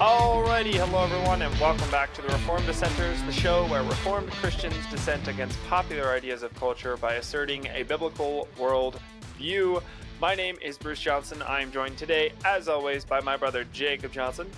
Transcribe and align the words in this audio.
Alrighty, 0.00 0.72
hello 0.72 1.04
everyone, 1.04 1.42
and 1.42 1.54
welcome 1.60 1.90
back 1.90 2.14
to 2.14 2.22
the 2.22 2.28
Reformed 2.28 2.64
Dissenters, 2.64 3.22
the 3.24 3.32
show 3.32 3.66
where 3.66 3.82
Reformed 3.82 4.30
Christians 4.30 4.74
dissent 4.90 5.28
against 5.28 5.62
popular 5.68 6.08
ideas 6.08 6.42
of 6.42 6.54
culture 6.54 6.96
by 6.96 7.16
asserting 7.16 7.66
a 7.66 7.82
biblical 7.82 8.48
world 8.58 8.98
view. 9.36 9.82
My 10.18 10.34
name 10.34 10.56
is 10.62 10.78
Bruce 10.78 11.00
Johnson. 11.00 11.42
I 11.42 11.60
am 11.60 11.70
joined 11.70 11.98
today, 11.98 12.32
as 12.46 12.66
always, 12.66 13.04
by 13.04 13.20
my 13.20 13.36
brother 13.36 13.66
Jacob 13.74 14.10
Johnson. 14.10 14.50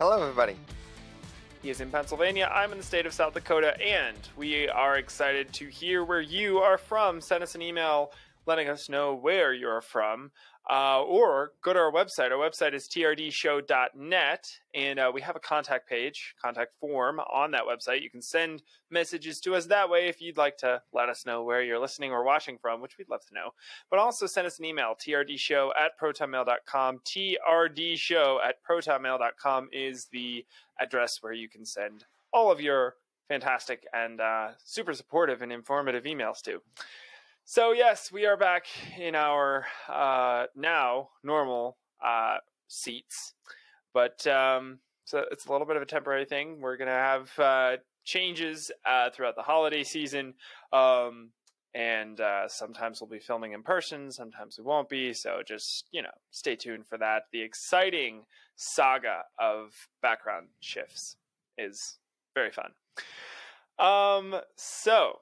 Hello, 0.00 0.20
everybody. 0.20 0.56
He 1.62 1.70
is 1.70 1.80
in 1.80 1.92
Pennsylvania. 1.92 2.50
I'm 2.52 2.72
in 2.72 2.78
the 2.78 2.84
state 2.84 3.06
of 3.06 3.12
South 3.12 3.34
Dakota, 3.34 3.80
and 3.80 4.18
we 4.36 4.68
are 4.68 4.96
excited 4.96 5.52
to 5.52 5.68
hear 5.68 6.02
where 6.02 6.20
you 6.20 6.58
are 6.58 6.78
from. 6.78 7.20
Send 7.20 7.44
us 7.44 7.54
an 7.54 7.62
email 7.62 8.10
letting 8.44 8.68
us 8.68 8.88
know 8.88 9.14
where 9.14 9.52
you're 9.52 9.82
from 9.82 10.32
uh, 10.70 11.02
or 11.02 11.52
go 11.62 11.72
to 11.72 11.78
our 11.78 11.92
website. 11.92 12.30
Our 12.30 12.38
website 12.38 12.74
is 12.74 12.88
trdshow.net, 12.88 14.52
and 14.74 14.98
uh, 14.98 15.10
we 15.12 15.22
have 15.22 15.36
a 15.36 15.40
contact 15.40 15.88
page, 15.88 16.34
contact 16.42 16.72
form 16.78 17.20
on 17.20 17.52
that 17.52 17.62
website. 17.62 18.02
You 18.02 18.10
can 18.10 18.20
send 18.20 18.62
messages 18.90 19.40
to 19.40 19.54
us 19.54 19.66
that 19.66 19.88
way 19.88 20.08
if 20.08 20.20
you'd 20.20 20.36
like 20.36 20.58
to 20.58 20.82
let 20.92 21.08
us 21.08 21.24
know 21.24 21.42
where 21.42 21.62
you're 21.62 21.78
listening 21.78 22.12
or 22.12 22.22
watching 22.22 22.58
from, 22.58 22.82
which 22.82 22.98
we'd 22.98 23.08
love 23.08 23.24
to 23.26 23.34
know. 23.34 23.50
But 23.90 23.98
also 23.98 24.26
send 24.26 24.46
us 24.46 24.58
an 24.58 24.66
email, 24.66 24.94
trdshow 24.94 25.70
at 25.78 25.98
protonmail.com. 25.98 27.00
trdshow 27.04 28.38
at 28.46 28.56
protonmail.com 28.68 29.68
is 29.72 30.06
the 30.12 30.44
address 30.80 31.22
where 31.22 31.32
you 31.32 31.48
can 31.48 31.64
send 31.64 32.04
all 32.32 32.52
of 32.52 32.60
your 32.60 32.96
fantastic 33.28 33.86
and 33.92 34.20
uh, 34.20 34.48
super 34.64 34.92
supportive 34.92 35.42
and 35.42 35.52
informative 35.52 36.04
emails 36.04 36.42
to. 36.42 36.60
So 37.50 37.72
yes, 37.72 38.12
we 38.12 38.26
are 38.26 38.36
back 38.36 38.66
in 38.98 39.14
our 39.14 39.64
uh, 39.88 40.48
now 40.54 41.08
normal 41.24 41.78
uh, 42.04 42.36
seats, 42.68 43.32
but 43.94 44.26
um, 44.26 44.80
so 45.06 45.24
it's 45.30 45.46
a 45.46 45.52
little 45.52 45.66
bit 45.66 45.76
of 45.76 45.82
a 45.82 45.86
temporary 45.86 46.26
thing. 46.26 46.60
We're 46.60 46.76
gonna 46.76 46.90
have 46.90 47.38
uh, 47.38 47.76
changes 48.04 48.70
uh, 48.84 49.08
throughout 49.08 49.34
the 49.34 49.40
holiday 49.40 49.82
season, 49.82 50.34
um, 50.74 51.30
and 51.74 52.20
uh, 52.20 52.48
sometimes 52.48 53.00
we'll 53.00 53.08
be 53.08 53.18
filming 53.18 53.52
in 53.52 53.62
person, 53.62 54.12
sometimes 54.12 54.58
we 54.58 54.64
won't 54.64 54.90
be. 54.90 55.14
So 55.14 55.40
just 55.42 55.88
you 55.90 56.02
know, 56.02 56.10
stay 56.30 56.54
tuned 56.54 56.86
for 56.86 56.98
that. 56.98 57.22
The 57.32 57.40
exciting 57.40 58.26
saga 58.56 59.22
of 59.38 59.72
background 60.02 60.48
shifts 60.60 61.16
is 61.56 61.96
very 62.34 62.50
fun. 62.50 62.72
Um, 63.78 64.38
so 64.56 65.20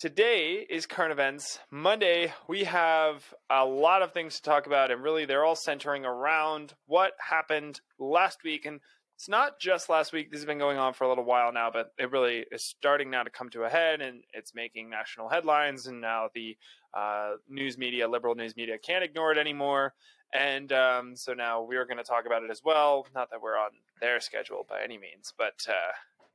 Today 0.00 0.66
is 0.70 0.86
current 0.86 1.12
events. 1.12 1.58
Monday, 1.70 2.32
we 2.48 2.64
have 2.64 3.22
a 3.50 3.66
lot 3.66 4.00
of 4.00 4.14
things 4.14 4.36
to 4.36 4.42
talk 4.42 4.66
about, 4.66 4.90
and 4.90 5.02
really 5.02 5.26
they're 5.26 5.44
all 5.44 5.54
centering 5.54 6.06
around 6.06 6.72
what 6.86 7.12
happened 7.20 7.82
last 7.98 8.38
week. 8.42 8.64
And 8.64 8.80
it's 9.14 9.28
not 9.28 9.60
just 9.60 9.90
last 9.90 10.14
week, 10.14 10.30
this 10.30 10.40
has 10.40 10.46
been 10.46 10.56
going 10.56 10.78
on 10.78 10.94
for 10.94 11.04
a 11.04 11.08
little 11.10 11.26
while 11.26 11.52
now, 11.52 11.70
but 11.70 11.92
it 11.98 12.10
really 12.10 12.46
is 12.50 12.64
starting 12.64 13.10
now 13.10 13.24
to 13.24 13.28
come 13.28 13.50
to 13.50 13.64
a 13.64 13.68
head, 13.68 14.00
and 14.00 14.22
it's 14.32 14.54
making 14.54 14.88
national 14.88 15.28
headlines. 15.28 15.86
And 15.86 16.00
now 16.00 16.30
the 16.34 16.56
uh, 16.96 17.32
news 17.46 17.76
media, 17.76 18.08
liberal 18.08 18.34
news 18.34 18.56
media, 18.56 18.78
can't 18.78 19.04
ignore 19.04 19.32
it 19.32 19.36
anymore. 19.36 19.92
And 20.32 20.72
um, 20.72 21.14
so 21.14 21.34
now 21.34 21.60
we're 21.60 21.84
going 21.84 21.98
to 21.98 22.04
talk 22.04 22.24
about 22.24 22.42
it 22.42 22.50
as 22.50 22.62
well. 22.64 23.06
Not 23.14 23.28
that 23.32 23.42
we're 23.42 23.58
on 23.58 23.72
their 24.00 24.20
schedule 24.20 24.64
by 24.66 24.80
any 24.82 24.96
means, 24.96 25.34
but 25.36 25.66
uh, 25.68 25.92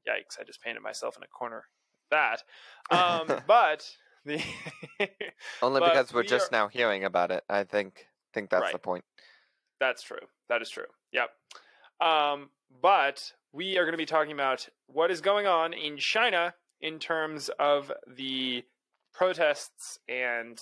yikes, 0.07 0.39
I 0.39 0.43
just 0.43 0.61
painted 0.61 0.83
myself 0.83 1.17
in 1.17 1.23
a 1.23 1.27
corner 1.27 1.63
that. 2.11 2.43
Um, 2.91 3.25
but 3.47 3.83
the 4.25 4.39
only 5.63 5.79
but 5.79 5.89
because 5.89 6.13
we're 6.13 6.21
we 6.21 6.27
just 6.27 6.53
are- 6.53 6.55
now 6.55 6.67
hearing 6.67 7.03
about 7.03 7.31
it. 7.31 7.43
I 7.49 7.63
think 7.63 8.05
think 8.31 8.51
that's 8.51 8.61
Right. 8.61 8.73
the 8.73 8.77
point. 8.77 9.03
That's 9.79 10.03
true. 10.03 10.19
That 10.49 10.61
is 10.61 10.69
true. 10.69 10.85
Yep. 11.11 11.29
Um, 11.99 12.49
but 12.81 13.31
we 13.53 13.79
are 13.79 13.85
going 13.85 13.93
to 13.93 13.97
be 13.97 14.05
talking 14.05 14.33
about 14.33 14.69
what 14.85 15.09
is 15.09 15.21
going 15.21 15.47
on 15.47 15.73
in 15.73 15.97
China 15.97 16.53
in 16.79 16.99
terms 16.99 17.49
of 17.57 17.91
the 18.07 18.63
protests 19.13 19.97
and 20.07 20.59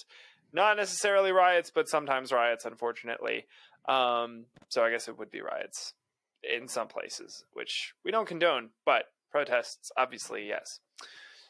not 0.54 0.78
necessarily 0.78 1.34
riots, 1.34 1.72
but 1.74 1.90
sometimes 1.90 2.32
riots, 2.32 2.64
unfortunately. 2.64 3.48
Um, 3.90 4.46
so 4.70 4.82
I 4.84 4.92
guess 4.92 5.08
it 5.10 5.18
would 5.18 5.32
be 5.32 5.42
riots 5.42 5.94
in 6.42 6.68
some 6.70 6.88
places, 6.88 7.44
which 7.52 7.94
we 8.06 8.12
don't 8.12 8.28
condone, 8.28 8.70
but 8.86 9.06
protests, 9.32 9.92
obviously, 9.98 10.48
yes. 10.48 10.80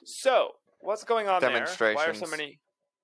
So 0.06 0.52
what's 0.80 1.04
going 1.04 1.28
on 1.28 1.42
there? 1.42 1.52
Why 1.96 2.06
are 2.06 2.14
so 2.14 2.26
many? 2.32 2.60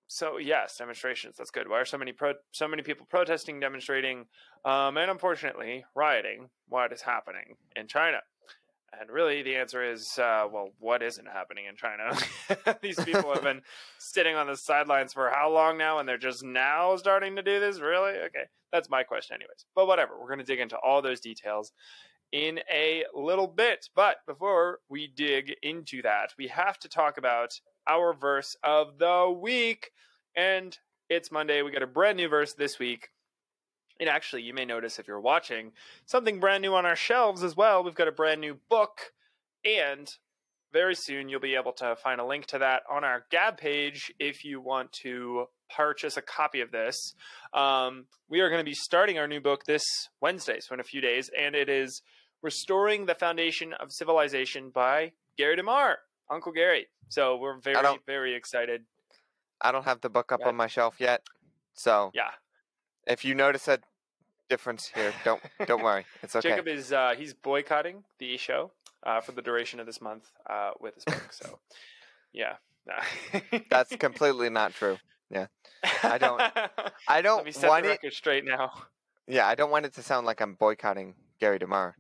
So 0.08 0.38
yes, 0.38 0.78
demonstrations. 0.78 1.36
That's 1.38 1.52
good. 1.52 1.70
Why 1.70 1.80
are 1.80 1.86
so 1.86 1.98
many 1.98 2.12
pro- 2.12 2.34
so 2.52 2.68
many 2.68 2.82
people 2.84 3.06
protesting, 3.10 3.60
demonstrating, 3.60 4.26
um, 4.66 4.98
and 4.98 5.12
unfortunately 5.12 5.86
rioting? 5.96 6.50
What 6.68 6.92
is 6.92 7.02
happening 7.02 7.56
in 7.76 7.88
China? 7.88 8.20
And 9.00 9.12
really, 9.12 9.44
the 9.44 9.56
answer 9.56 9.84
is, 9.84 10.18
uh, 10.18 10.48
well, 10.52 10.70
what 10.80 11.04
isn't 11.04 11.28
happening 11.28 11.66
in 11.66 11.76
China? 11.76 12.18
These 12.82 13.00
people 13.04 13.32
have 13.34 13.44
been 13.44 13.62
sitting 14.00 14.36
on 14.36 14.48
the 14.48 14.58
sidelines 14.58 15.14
for 15.14 15.30
how 15.30 15.52
long 15.52 15.78
now, 15.78 16.00
and 16.00 16.10
they're 16.10 16.18
just 16.18 16.44
now 16.44 16.96
starting 16.96 17.36
to 17.36 17.44
do 17.44 17.60
this. 17.60 17.80
Really? 17.80 18.14
Okay, 18.14 18.46
that's 18.72 18.90
my 18.90 19.04
question, 19.04 19.36
anyways. 19.36 19.66
But 19.76 19.86
whatever. 19.86 20.14
We're 20.20 20.28
going 20.28 20.40
to 20.40 20.44
dig 20.46 20.60
into 20.60 20.76
all 20.78 21.04
those 21.04 21.20
details 21.20 21.72
in 22.32 22.60
a 22.72 23.04
little 23.14 23.48
bit. 23.48 23.90
But 23.96 24.18
before 24.26 24.80
we 24.90 25.08
dig 25.08 25.54
into 25.62 26.02
that, 26.04 26.34
we 26.38 26.48
have 26.48 26.78
to 26.80 26.90
talk 26.90 27.18
about 27.18 27.60
our 27.88 28.14
verse 28.14 28.56
of 28.64 28.98
the 29.00 29.36
week. 29.36 29.92
And 30.36 30.78
it's 31.10 31.32
Monday. 31.32 31.62
We 31.62 31.72
got 31.72 31.84
a 31.84 31.88
brand 31.88 32.18
new 32.18 32.30
verse 32.30 32.54
this 32.54 32.80
week. 32.80 33.10
And 34.00 34.08
actually, 34.08 34.44
you 34.44 34.54
may 34.54 34.66
notice 34.66 35.00
if 35.00 35.08
you're 35.08 35.20
watching 35.20 35.72
something 36.06 36.40
brand 36.40 36.62
new 36.62 36.74
on 36.74 36.86
our 36.86 36.96
shelves 36.96 37.44
as 37.44 37.58
well. 37.58 37.84
We've 37.84 37.96
got 37.96 38.08
a 38.08 38.14
brand 38.14 38.40
new 38.42 38.58
book. 38.70 39.12
And 39.66 40.10
very 40.72 40.96
soon 40.96 41.30
you'll 41.30 41.40
be 41.40 41.56
able 41.56 41.74
to 41.74 41.96
find 41.96 42.22
a 42.22 42.26
link 42.26 42.46
to 42.48 42.60
that 42.60 42.84
on 42.90 43.04
our 43.04 43.26
Gab 43.32 43.58
page 43.58 44.14
if 44.20 44.46
you 44.46 44.62
want 44.62 44.92
to 45.04 45.46
purchase 45.76 46.18
a 46.18 46.22
copy 46.22 46.62
of 46.62 46.72
this. 46.72 47.14
Um, 47.54 48.06
we 48.30 48.40
are 48.42 48.50
going 48.50 48.60
to 48.60 48.70
be 48.70 48.76
starting 48.76 49.18
our 49.18 49.28
new 49.28 49.42
book 49.42 49.66
this 49.66 49.84
Wednesday, 50.22 50.60
so 50.60 50.74
in 50.74 50.80
a 50.80 50.84
few 50.84 51.02
days, 51.02 51.30
and 51.38 51.56
it 51.56 51.70
is 51.70 52.02
Restoring 52.42 53.06
the 53.06 53.16
Foundation 53.16 53.74
of 53.74 53.92
Civilization 53.92 54.70
by 54.70 55.12
Gary 55.38 55.56
DeMar, 55.58 56.00
Uncle 56.30 56.52
Gary. 56.52 56.88
So 57.10 57.38
we're 57.38 57.58
very, 57.60 57.98
very 58.06 58.34
excited. 58.36 58.84
I 59.62 59.72
don't 59.72 59.84
have 59.84 60.00
the 60.02 60.10
book 60.10 60.32
up 60.32 60.40
Right. 60.42 60.48
on 60.50 60.56
my 60.56 60.68
shelf 60.68 60.96
yet, 61.00 61.22
so 61.74 62.12
Yeah, 62.14 62.30
if 63.08 63.26
you 63.26 63.36
notice 63.36 63.68
a 63.68 63.80
difference 64.48 64.88
here, 64.88 65.14
don't 65.26 65.42
don't 65.68 65.84
worry. 65.84 66.06
It's 66.24 66.36
okay. 66.36 66.50
Jacob 66.50 66.68
is 66.70 66.94
uh, 66.94 67.14
he's 67.18 67.34
boycotting 67.34 68.04
the 68.20 68.38
show 68.38 68.72
uh, 69.04 69.20
for 69.20 69.34
the 69.34 69.42
duration 69.42 69.82
of 69.82 69.86
this 69.86 70.00
month 70.00 70.32
uh, 70.50 70.72
with 70.80 70.96
his 70.96 71.04
book. 71.04 71.28
So 71.34 71.60
yeah, 72.34 72.56
That's 73.70 73.94
completely 73.98 74.50
not 74.50 74.74
true. 74.74 74.98
Yeah, 75.30 75.48
I 76.04 76.18
don't- 76.18 76.42
I 77.08 77.22
don't 77.22 77.44
me 77.46 77.52
set 77.52 77.70
want 77.70 77.84
the 77.84 77.98
it. 78.02 78.14
straight 78.14 78.46
now. 78.46 78.72
Yeah, 79.28 79.46
I 79.46 79.56
don't 79.56 79.70
want 79.72 79.86
it 79.86 79.94
to 79.96 80.02
sound 80.04 80.26
like 80.26 80.40
I'm 80.42 80.54
boycotting 80.54 81.16
Gary 81.40 81.60
DeMar. 81.60 81.96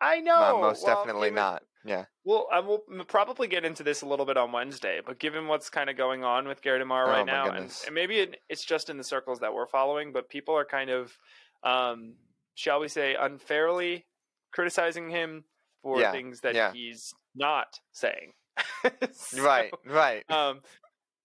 I 0.00 0.20
know. 0.20 0.40
No, 0.40 0.60
most 0.60 0.84
well, 0.84 0.96
definitely 0.96 1.28
given- 1.28 1.34
not. 1.36 1.62
Yeah, 1.82 2.04
Well, 2.24 2.46
I 2.52 2.60
will 2.60 2.80
probably 3.08 3.48
get 3.48 3.64
into 3.64 3.82
this 3.82 4.02
a 4.02 4.06
little 4.06 4.26
bit 4.26 4.36
on 4.36 4.52
Wednesday, 4.52 5.00
but 5.02 5.18
given 5.18 5.46
what's 5.48 5.70
kind 5.70 5.88
of 5.88 5.96
going 5.96 6.24
on 6.24 6.46
with 6.46 6.60
Gary 6.60 6.78
DeMar 6.78 7.06
Oh, 7.06 7.08
right 7.10 7.24
my 7.24 7.32
now, 7.32 7.50
and, 7.52 7.72
and 7.86 7.94
maybe 7.94 8.18
it, 8.18 8.36
it's 8.50 8.66
just 8.66 8.90
in 8.90 8.98
the 8.98 9.02
circles 9.04 9.40
that 9.40 9.54
we're 9.54 9.66
following, 9.66 10.12
but 10.12 10.28
people 10.28 10.54
are 10.54 10.66
kind 10.66 10.90
of, 10.90 11.16
um, 11.64 12.16
shall 12.54 12.80
we 12.80 12.88
say, 12.88 13.14
unfairly 13.18 14.04
criticizing 14.52 15.08
him 15.08 15.44
for 15.82 15.98
Yeah, 15.98 16.12
things 16.12 16.40
that 16.42 16.54
yeah. 16.54 16.70
he's 16.70 17.14
not 17.34 17.78
saying. 17.92 18.34
So, 19.12 19.42
right, 19.42 19.72
right. 19.86 20.30
um, 20.30 20.60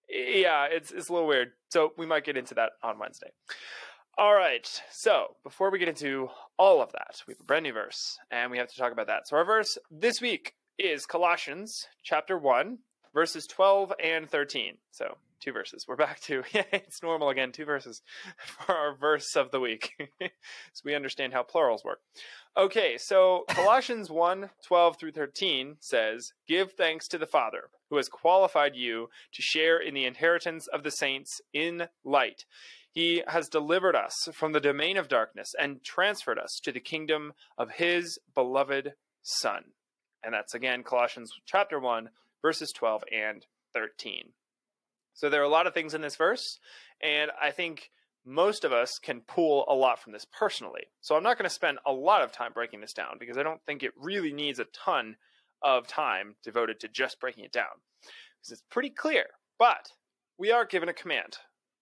yeah, 0.09 0.67
it's 0.71 0.89
it's 0.91 1.09
a 1.09 1.13
little 1.13 1.27
weird. 1.27 1.51
So 1.69 1.91
we 1.97 2.05
might 2.05 2.23
get 2.23 2.37
into 2.37 2.53
that 2.55 2.71
on 2.81 2.97
Wednesday. 2.97 3.31
All 4.17 4.33
right. 4.33 4.65
So 4.91 5.35
before 5.43 5.69
we 5.69 5.77
get 5.77 5.89
into 5.89 6.29
all 6.57 6.81
of 6.81 6.93
that, 6.93 7.21
we 7.27 7.33
have 7.33 7.41
a 7.41 7.43
brand 7.43 7.63
new 7.63 7.73
verse, 7.73 8.17
and 8.31 8.49
we 8.49 8.57
have 8.57 8.69
to 8.69 8.77
talk 8.77 8.93
about 8.93 9.07
that. 9.07 9.27
So 9.27 9.35
our 9.35 9.43
verse 9.43 9.77
this 9.91 10.21
week 10.21 10.53
is 10.79 11.05
Colossians 11.05 11.85
chapter 12.01 12.37
one, 12.37 12.77
verses 13.13 13.45
twelve 13.45 13.91
and 14.01 14.29
thirteen. 14.29 14.77
So 14.91 15.17
two 15.41 15.51
verses. 15.51 15.83
We're 15.85 15.97
back 15.97 16.21
to 16.21 16.43
yeah, 16.53 16.63
it's 16.71 17.03
normal 17.03 17.27
again. 17.27 17.51
Two 17.51 17.65
verses 17.65 18.01
for 18.37 18.73
our 18.73 18.95
verse 18.95 19.35
of 19.35 19.51
the 19.51 19.59
week, 19.59 19.91
so 20.21 20.81
we 20.85 20.95
understand 20.95 21.33
how 21.33 21.43
plurals 21.43 21.83
work. 21.83 21.99
Okay, 22.55 22.97
so 22.97 23.43
Colossians 23.49 24.09
1 24.09 24.49
12 24.65 24.97
through 24.97 25.11
13 25.11 25.75
says, 25.81 26.31
Give 26.47 26.71
thanks 26.71 27.09
to 27.09 27.17
the 27.17 27.25
Father, 27.25 27.63
who 27.89 27.97
has 27.97 28.07
qualified 28.07 28.77
you 28.77 29.09
to 29.33 29.41
share 29.41 29.77
in 29.77 29.93
the 29.93 30.05
inheritance 30.05 30.67
of 30.67 30.83
the 30.83 30.91
saints 30.91 31.41
in 31.53 31.89
light. 32.05 32.45
He 32.95 33.23
has 33.27 33.49
delivered 33.49 33.93
us 33.93 34.15
from 34.31 34.53
the 34.53 34.61
domain 34.61 34.95
of 34.95 35.09
darkness 35.09 35.53
and 35.59 35.83
transferred 35.83 36.39
us 36.39 36.61
to 36.63 36.71
the 36.71 36.79
kingdom 36.79 37.33
of 37.57 37.71
his 37.71 38.17
beloved 38.33 38.93
Son. 39.21 39.65
And 40.23 40.33
that's 40.33 40.53
again 40.53 40.81
Colossians 40.81 41.29
chapter 41.45 41.77
1, 41.77 42.09
verses 42.41 42.71
12 42.71 43.03
and 43.13 43.45
13. 43.73 44.29
So 45.13 45.29
there 45.29 45.41
are 45.41 45.45
a 45.45 45.49
lot 45.49 45.67
of 45.67 45.73
things 45.73 45.93
in 45.93 45.99
this 45.99 46.15
verse, 46.15 46.59
and 47.03 47.31
I 47.41 47.51
think 47.51 47.91
most 48.25 48.63
of 48.63 48.71
us 48.71 48.97
can 49.01 49.19
pull 49.19 49.65
a 49.67 49.75
lot 49.75 49.99
from 49.99 50.13
this 50.13 50.25
personally. 50.25 50.87
So 51.01 51.17
I'm 51.17 51.23
not 51.23 51.37
going 51.37 51.49
to 51.49 51.53
spend 51.53 51.79
a 51.85 51.91
lot 51.91 52.21
of 52.21 52.31
time 52.31 52.53
breaking 52.53 52.79
this 52.79 52.93
down 52.93 53.17
because 53.19 53.37
I 53.37 53.43
don't 53.43 53.61
think 53.65 53.83
it 53.83 53.91
really 53.99 54.31
needs 54.31 54.59
a 54.59 54.65
ton 54.65 55.17
of 55.61 55.85
time 55.85 56.35
devoted 56.43 56.79
to 56.79 56.87
just 56.87 57.19
breaking 57.19 57.43
it 57.43 57.51
down 57.51 57.81
because 58.01 58.53
it's 58.53 58.63
pretty 58.69 58.89
clear. 58.89 59.25
But 59.59 59.89
we 60.37 60.51
are 60.51 60.65
given 60.65 60.87
a 60.87 60.93
command. 60.93 61.39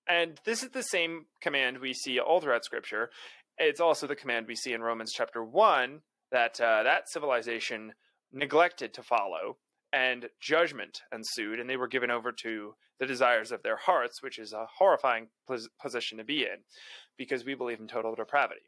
And 0.07 0.39
this 0.45 0.63
is 0.63 0.69
the 0.69 0.83
same 0.83 1.25
command 1.41 1.79
we 1.79 1.93
see 1.93 2.19
all 2.19 2.41
throughout 2.41 2.65
Scripture. 2.65 3.09
It's 3.57 3.79
also 3.79 4.07
the 4.07 4.15
command 4.15 4.47
we 4.47 4.55
see 4.55 4.73
in 4.73 4.81
Romans 4.81 5.13
chapter 5.15 5.43
1 5.43 6.01
that 6.31 6.59
uh, 6.59 6.83
that 6.83 7.09
civilization 7.09 7.93
neglected 8.31 8.93
to 8.95 9.03
follow 9.03 9.57
and 9.93 10.29
judgment 10.41 11.01
ensued, 11.13 11.59
and 11.59 11.69
they 11.69 11.77
were 11.77 11.87
given 11.87 12.09
over 12.09 12.31
to 12.31 12.73
the 12.99 13.05
desires 13.05 13.51
of 13.51 13.61
their 13.61 13.77
hearts, 13.77 14.23
which 14.23 14.39
is 14.39 14.51
a 14.51 14.65
horrifying 14.77 15.27
pos- 15.47 15.69
position 15.79 16.17
to 16.17 16.23
be 16.23 16.41
in 16.41 16.63
because 17.17 17.45
we 17.45 17.53
believe 17.53 17.79
in 17.79 17.87
total 17.87 18.15
depravity. 18.15 18.61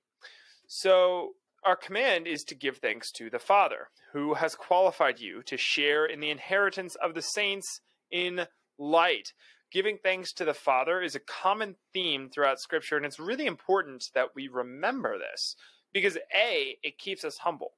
So, 0.68 1.32
our 1.64 1.76
command 1.76 2.28
is 2.28 2.44
to 2.44 2.56
give 2.56 2.78
thanks 2.78 3.12
to 3.14 3.30
the 3.32 3.40
Father, 3.40 3.90
who 4.14 4.36
has 4.36 4.54
qualified 4.54 5.20
you 5.20 5.42
to 5.44 5.58
share 5.58 6.06
in 6.06 6.20
the 6.20 6.30
inheritance 6.30 6.96
of 7.04 7.16
the 7.16 7.24
saints 7.24 7.82
in 8.12 8.46
light. 8.78 9.34
Giving 9.75 9.98
thanks 9.98 10.31
to 10.31 10.45
the 10.45 10.54
Father 10.54 11.01
is 11.01 11.16
a 11.16 11.19
common 11.19 11.75
theme 11.92 12.30
throughout 12.30 12.62
Scripture, 12.62 12.95
and 12.95 13.06
it's 13.06 13.19
really 13.19 13.45
important 13.45 14.10
that 14.13 14.33
we 14.33 14.48
remember 14.48 15.18
this 15.19 15.57
because 15.92 16.18
A, 16.33 16.77
it 16.81 16.98
keeps 16.98 17.25
us 17.25 17.39
humble. 17.39 17.74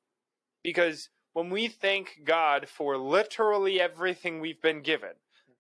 Because 0.62 1.10
when 1.34 1.50
we 1.50 1.68
thank 1.68 2.20
God 2.24 2.70
for 2.70 3.00
literally 3.00 3.82
everything 3.82 4.40
we've 4.40 4.62
been 4.62 4.84
given, 4.84 5.14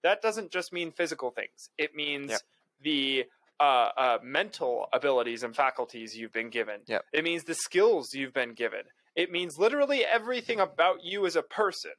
that 0.03 0.21
doesn't 0.21 0.51
just 0.51 0.71
mean 0.71 0.91
physical 0.91 1.31
things. 1.31 1.71
It 1.75 1.95
means 1.95 2.29
Yep. 2.29 2.41
the 2.81 3.25
uh, 3.59 3.89
uh, 3.97 4.19
mental 4.21 4.89
abilities 4.93 5.41
and 5.41 5.55
faculties 5.55 6.15
you've 6.15 6.33
been 6.33 6.51
given. 6.51 6.81
Yep. 6.85 7.03
It 7.13 7.23
means 7.23 7.45
the 7.45 7.55
skills 7.55 8.13
you've 8.13 8.35
been 8.35 8.53
given. 8.53 8.83
It 9.15 9.31
means 9.31 9.57
literally 9.57 10.05
everything 10.05 10.59
about 10.59 11.03
you 11.03 11.25
as 11.25 11.35
a 11.35 11.41
person 11.41 11.93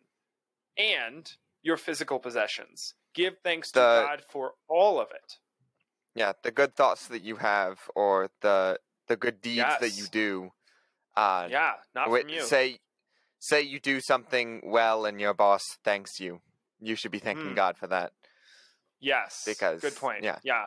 and 0.77 1.29
your 1.61 1.77
physical 1.77 2.21
possessions. 2.21 2.95
Give 3.19 3.35
thanks 3.43 3.73
to 3.73 3.81
God 3.81 4.23
for 4.31 4.53
all 4.69 5.01
of 5.01 5.09
it. 5.11 5.39
Yeah, 6.15 6.35
the 6.45 6.53
good 6.53 6.77
thoughts 6.77 7.09
that 7.09 7.23
you 7.25 7.35
have, 7.37 7.81
or 7.97 8.31
the 8.43 8.79
the 9.09 9.17
good 9.17 9.41
deeds 9.41 9.75
that 9.81 9.97
you 9.99 10.05
do. 10.07 10.51
Uh, 11.17 11.49
Yeah, 11.51 11.73
not 11.97 12.09
from 12.09 12.29
you. 12.29 12.43
Say, 12.43 12.79
say 13.41 13.61
you 13.63 13.81
do 13.81 14.01
something 14.01 14.61
well, 14.65 15.05
and 15.05 15.21
your 15.21 15.35
boss 15.35 15.65
thanks 15.83 16.21
you. 16.21 16.41
You 16.79 16.95
should 16.95 17.11
be 17.11 17.19
thanking 17.19 17.53
Mm. 17.55 17.57
God 17.57 17.77
for 17.77 17.89
that. 17.89 18.13
Yes. 19.01 19.43
Because- 19.45 19.81
good 19.81 19.97
point. 19.97 20.23
yeah. 20.23 20.39
Yeah. 20.45 20.67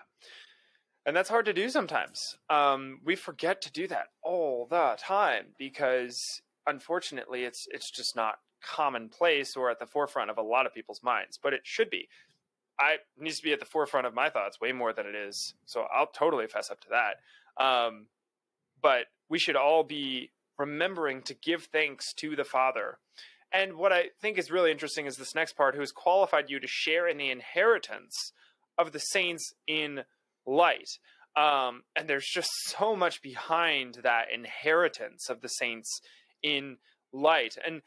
And 1.06 1.16
that's 1.16 1.30
hard 1.30 1.46
to 1.46 1.54
do 1.54 1.70
sometimes. 1.70 2.36
Um, 2.50 3.00
we 3.06 3.16
forget 3.16 3.62
to 3.62 3.72
do 3.72 3.88
that 3.88 4.08
all 4.22 4.68
the 4.70 4.98
time 5.00 5.56
because 5.58 6.42
unfortunately 6.68 7.46
it's 7.46 7.66
it's 7.72 7.90
just 7.90 8.14
not 8.16 8.36
commonplace 8.62 9.56
or 9.56 9.70
at 9.72 9.80
the 9.80 9.88
forefront 9.88 10.30
of 10.30 10.38
a 10.38 10.42
lot 10.44 10.66
of 10.66 10.74
people's 10.74 11.02
minds. 11.02 11.38
But 11.42 11.54
it 11.54 11.62
should 11.64 11.90
be. 11.90 12.10
I 12.82 12.96
needs 13.18 13.38
to 13.38 13.44
be 13.44 13.54
at 13.54 13.60
the 13.60 13.66
forefront 13.66 14.08
of 14.08 14.14
my 14.16 14.30
thoughts 14.30 14.60
way 14.60 14.72
more 14.72 14.92
than 14.92 15.06
it 15.06 15.16
is. 15.16 15.54
So 15.66 15.86
I'll 15.94 16.08
totally 16.08 16.48
fess 16.48 16.72
up 16.72 16.82
to 16.82 16.88
that. 16.90 17.64
Um, 17.64 18.08
but 18.82 19.06
we 19.30 19.38
should 19.38 19.56
all 19.56 19.84
be 19.84 20.32
remembering 20.58 21.22
to 21.24 21.36
give 21.36 21.66
thanks 21.66 22.14
to 22.16 22.36
the 22.36 22.44
Father. 22.44 22.98
And 23.54 23.76
what 23.76 23.94
I 23.94 24.06
think 24.22 24.38
is 24.38 24.50
really 24.50 24.72
interesting 24.72 25.06
is 25.06 25.16
this 25.16 25.36
next 25.36 25.54
part 25.54 25.76
who 25.76 25.82
has 25.82 25.92
qualified 25.92 26.50
you 26.50 26.60
to 26.60 26.68
share 26.68 27.08
in 27.08 27.18
the 27.18 27.30
inheritance 27.30 28.34
of 28.78 28.92
the 28.94 29.00
saints 29.00 29.54
in 29.68 30.04
light. 30.46 30.90
Um, 31.36 31.84
and 31.96 32.08
there's 32.08 32.28
just 32.34 32.50
so 32.66 32.96
much 32.96 33.22
behind 33.22 34.00
that 34.04 34.26
inheritance 34.34 35.30
of 35.30 35.42
the 35.42 35.50
saints 35.50 36.02
in 36.42 36.78
light. 37.14 37.58
And 37.66 37.82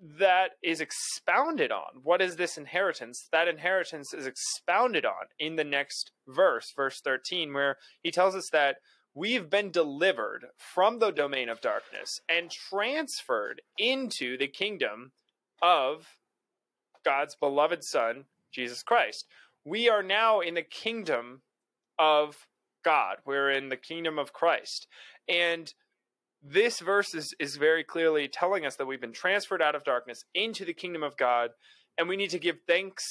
that 0.00 0.52
is 0.62 0.80
expounded 0.80 1.70
on. 1.70 2.00
What 2.02 2.22
is 2.22 2.36
this 2.36 2.56
inheritance? 2.56 3.28
That 3.32 3.48
inheritance 3.48 4.14
is 4.14 4.26
expounded 4.26 5.04
on 5.04 5.26
in 5.38 5.56
the 5.56 5.64
next 5.64 6.10
verse, 6.26 6.72
verse 6.74 7.00
13, 7.04 7.52
where 7.52 7.76
he 8.02 8.10
tells 8.10 8.34
us 8.34 8.48
that 8.52 8.76
we've 9.14 9.50
been 9.50 9.70
delivered 9.70 10.46
from 10.56 10.98
the 10.98 11.10
domain 11.10 11.48
of 11.48 11.60
darkness 11.60 12.20
and 12.28 12.50
transferred 12.50 13.60
into 13.76 14.38
the 14.38 14.48
kingdom 14.48 15.12
of 15.60 16.16
God's 17.04 17.36
beloved 17.36 17.84
Son, 17.84 18.24
Jesus 18.52 18.82
Christ. 18.82 19.26
We 19.64 19.88
are 19.90 20.02
now 20.02 20.40
in 20.40 20.54
the 20.54 20.62
kingdom 20.62 21.42
of 21.98 22.46
God. 22.82 23.16
We're 23.26 23.50
in 23.50 23.68
the 23.68 23.76
kingdom 23.76 24.18
of 24.18 24.32
Christ. 24.32 24.86
And 25.28 25.72
this 26.42 26.80
verse 26.80 27.14
is, 27.14 27.34
is 27.38 27.56
very 27.56 27.84
clearly 27.84 28.28
telling 28.28 28.64
us 28.66 28.76
that 28.76 28.86
we've 28.86 29.00
been 29.00 29.12
transferred 29.12 29.60
out 29.62 29.74
of 29.74 29.84
darkness 29.84 30.24
into 30.34 30.64
the 30.64 30.72
kingdom 30.72 31.02
of 31.02 31.16
God, 31.16 31.50
and 31.98 32.08
we 32.08 32.16
need 32.16 32.30
to 32.30 32.38
give 32.38 32.56
thanks 32.66 33.04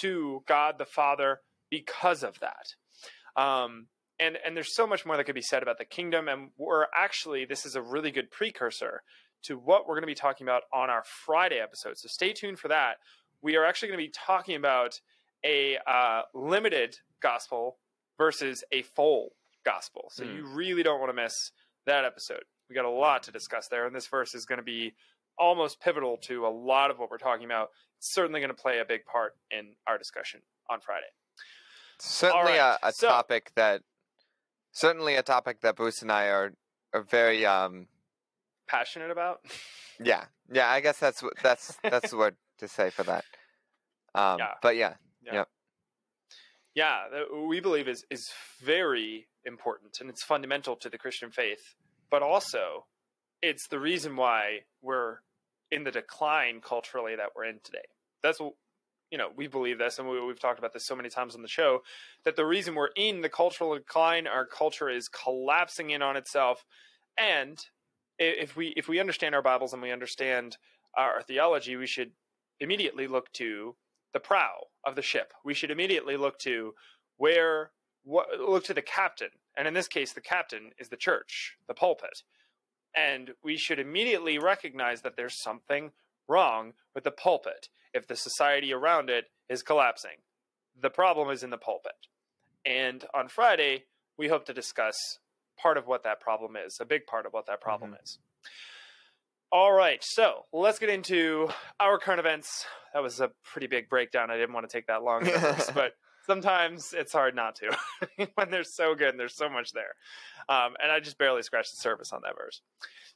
to 0.00 0.42
God 0.46 0.76
the 0.78 0.84
Father 0.84 1.40
because 1.70 2.22
of 2.22 2.38
that. 2.40 3.42
Um, 3.42 3.86
and 4.20 4.38
and 4.46 4.56
there's 4.56 4.74
so 4.76 4.86
much 4.86 5.04
more 5.04 5.16
that 5.16 5.24
could 5.24 5.34
be 5.34 5.42
said 5.42 5.62
about 5.62 5.78
the 5.78 5.84
kingdom, 5.84 6.28
and 6.28 6.50
we're 6.56 6.86
actually 6.96 7.44
this 7.46 7.66
is 7.66 7.74
a 7.74 7.82
really 7.82 8.10
good 8.10 8.30
precursor 8.30 9.02
to 9.44 9.56
what 9.56 9.86
we're 9.86 9.94
going 9.94 10.02
to 10.02 10.06
be 10.06 10.14
talking 10.14 10.46
about 10.46 10.62
on 10.72 10.88
our 10.88 11.02
Friday 11.26 11.58
episode. 11.60 11.94
So 11.98 12.08
stay 12.08 12.32
tuned 12.32 12.58
for 12.58 12.68
that. 12.68 12.98
We 13.42 13.56
are 13.56 13.64
actually 13.64 13.88
going 13.88 14.00
to 14.00 14.06
be 14.06 14.12
talking 14.14 14.56
about 14.56 15.00
a 15.44 15.78
uh, 15.86 16.22
limited 16.32 16.96
gospel 17.20 17.78
versus 18.16 18.62
a 18.72 18.82
full 18.82 19.30
gospel. 19.64 20.10
So 20.12 20.24
Hmm. 20.24 20.36
you 20.36 20.46
really 20.46 20.82
don't 20.82 21.00
want 21.00 21.10
to 21.10 21.22
miss 21.22 21.34
that 21.86 22.04
episode. 22.04 22.44
We 22.74 22.82
got 22.82 22.86
a 22.86 22.90
lot 22.90 23.22
to 23.22 23.30
discuss 23.30 23.68
there, 23.68 23.86
and 23.86 23.94
this 23.94 24.08
verse 24.08 24.34
is 24.34 24.46
going 24.46 24.58
to 24.58 24.64
be 24.64 24.94
almost 25.38 25.80
pivotal 25.80 26.16
to 26.22 26.44
a 26.44 26.48
lot 26.48 26.90
of 26.90 26.98
what 26.98 27.08
we're 27.08 27.18
talking 27.18 27.44
about. 27.44 27.68
It's 27.98 28.12
certainly 28.12 28.40
going 28.40 28.50
to 28.50 28.60
play 28.60 28.80
a 28.80 28.84
big 28.84 29.04
part 29.04 29.34
in 29.52 29.76
our 29.86 29.96
discussion 29.96 30.40
on 30.68 30.80
Friday. 30.80 31.06
Certainly 32.00 32.58
right, 32.58 32.76
a, 32.82 32.88
a 32.88 32.92
so- 32.92 33.06
topic 33.06 33.52
that 33.54 33.82
certainly 34.72 35.14
a 35.14 35.22
topic 35.22 35.60
that 35.60 35.76
Bruce 35.76 36.02
and 36.02 36.10
I 36.10 36.24
are 36.26 36.54
are 36.92 37.02
very 37.02 37.46
um 37.46 37.86
Passionate 38.66 39.12
about? 39.12 39.42
yeah 40.02 40.24
yeah 40.52 40.68
I 40.68 40.80
guess 40.80 40.98
that's 40.98 41.22
what 41.22 41.34
that's 41.44 41.78
that's 41.80 42.10
the 42.10 42.16
word 42.16 42.34
to 42.58 42.66
say 42.66 42.90
for 42.90 43.04
that. 43.04 43.24
Um, 44.16 44.40
Yeah. 44.40 44.54
But 44.60 44.74
yeah, 44.74 44.94
yeah, 46.74 47.04
that 47.12 47.46
we 47.46 47.60
believe 47.60 47.86
is 47.86 48.04
is 48.10 48.32
very 48.60 49.28
important 49.44 50.00
and 50.00 50.10
it's 50.10 50.24
fundamental 50.24 50.74
to 50.74 50.90
the 50.90 50.98
Christian 50.98 51.30
faith. 51.30 51.76
But 52.14 52.22
also, 52.22 52.86
it's 53.42 53.66
the 53.66 53.80
reason 53.80 54.14
why 54.14 54.60
we're 54.80 55.16
in 55.72 55.82
the 55.82 55.90
decline 55.90 56.60
culturally 56.60 57.16
that 57.16 57.30
we're 57.34 57.46
in 57.46 57.58
today. 57.64 57.88
That's 58.22 58.38
what 58.38 58.52
you 59.10 59.18
know. 59.18 59.30
We 59.34 59.48
believe 59.48 59.80
this, 59.80 59.98
and 59.98 60.08
we, 60.08 60.24
we've 60.24 60.38
talked 60.38 60.60
about 60.60 60.72
this 60.72 60.86
so 60.86 60.94
many 60.94 61.08
times 61.08 61.34
on 61.34 61.42
the 61.42 61.48
show. 61.48 61.80
That 62.24 62.36
the 62.36 62.46
reason 62.46 62.76
we're 62.76 62.90
in 62.94 63.22
the 63.22 63.28
cultural 63.28 63.74
decline, 63.74 64.28
our 64.28 64.46
culture 64.46 64.88
is 64.88 65.08
collapsing 65.08 65.90
in 65.90 66.02
on 66.02 66.16
itself, 66.16 66.64
and 67.18 67.58
if 68.16 68.54
we 68.54 68.68
if 68.76 68.86
we 68.86 69.00
understand 69.00 69.34
our 69.34 69.42
Bibles 69.42 69.72
and 69.72 69.82
we 69.82 69.90
understand 69.90 70.56
our 70.96 71.20
theology, 71.22 71.74
we 71.74 71.88
should 71.88 72.12
immediately 72.60 73.08
look 73.08 73.32
to 73.32 73.74
the 74.12 74.20
prow 74.20 74.52
of 74.86 74.94
the 74.94 75.02
ship. 75.02 75.32
We 75.44 75.54
should 75.54 75.72
immediately 75.72 76.16
look 76.16 76.38
to 76.42 76.74
where 77.16 77.72
what 78.04 78.28
look 78.38 78.62
to 78.66 78.74
the 78.74 78.82
captain, 78.82 79.30
and 79.56 79.68
in 79.68 79.74
this 79.74 79.88
case, 79.88 80.12
the 80.12 80.20
captain 80.20 80.72
is 80.78 80.88
the 80.88 80.96
church, 80.96 81.56
the 81.66 81.74
pulpit, 81.74 82.22
and 82.96 83.30
we 83.42 83.56
should 83.56 83.78
immediately 83.78 84.38
recognize 84.38 85.02
that 85.02 85.16
there's 85.16 85.40
something 85.40 85.92
wrong 86.28 86.72
with 86.94 87.04
the 87.04 87.10
pulpit 87.10 87.68
if 87.92 88.06
the 88.06 88.16
society 88.16 88.72
around 88.72 89.10
it 89.10 89.26
is 89.48 89.62
collapsing. 89.62 90.18
The 90.80 90.90
problem 90.90 91.30
is 91.30 91.42
in 91.42 91.50
the 91.50 91.58
pulpit, 91.58 92.08
and 92.64 93.04
on 93.14 93.28
Friday 93.28 93.84
we 94.16 94.28
hope 94.28 94.46
to 94.46 94.54
discuss 94.54 94.94
part 95.56 95.76
of 95.76 95.86
what 95.86 96.02
that 96.04 96.20
problem 96.20 96.56
is, 96.56 96.78
a 96.80 96.84
big 96.84 97.06
part 97.06 97.26
of 97.26 97.32
what 97.32 97.46
that 97.46 97.60
problem 97.60 97.92
mm-hmm. 97.92 98.02
is. 98.02 98.18
All 99.52 99.72
right, 99.72 100.02
so 100.02 100.46
let's 100.52 100.80
get 100.80 100.88
into 100.88 101.48
our 101.78 101.98
current 101.98 102.18
events. 102.18 102.66
That 102.92 103.04
was 103.04 103.20
a 103.20 103.30
pretty 103.44 103.68
big 103.68 103.88
breakdown. 103.88 104.30
I 104.30 104.36
didn't 104.36 104.52
want 104.52 104.68
to 104.68 104.72
take 104.72 104.88
that 104.88 105.04
long, 105.04 105.24
but 105.74 105.94
sometimes 106.26 106.92
it's 106.92 107.12
hard 107.12 107.34
not 107.34 107.56
to 107.56 107.76
when 108.34 108.50
they're 108.50 108.64
so 108.64 108.94
good 108.94 109.10
and 109.10 109.20
there's 109.20 109.34
so 109.34 109.48
much 109.48 109.72
there. 109.72 109.94
Um, 110.48 110.74
and 110.82 110.90
I 110.90 111.00
just 111.00 111.18
barely 111.18 111.42
scratched 111.42 111.70
the 111.72 111.76
surface 111.78 112.12
on 112.12 112.20
that 112.24 112.36
verse. 112.36 112.60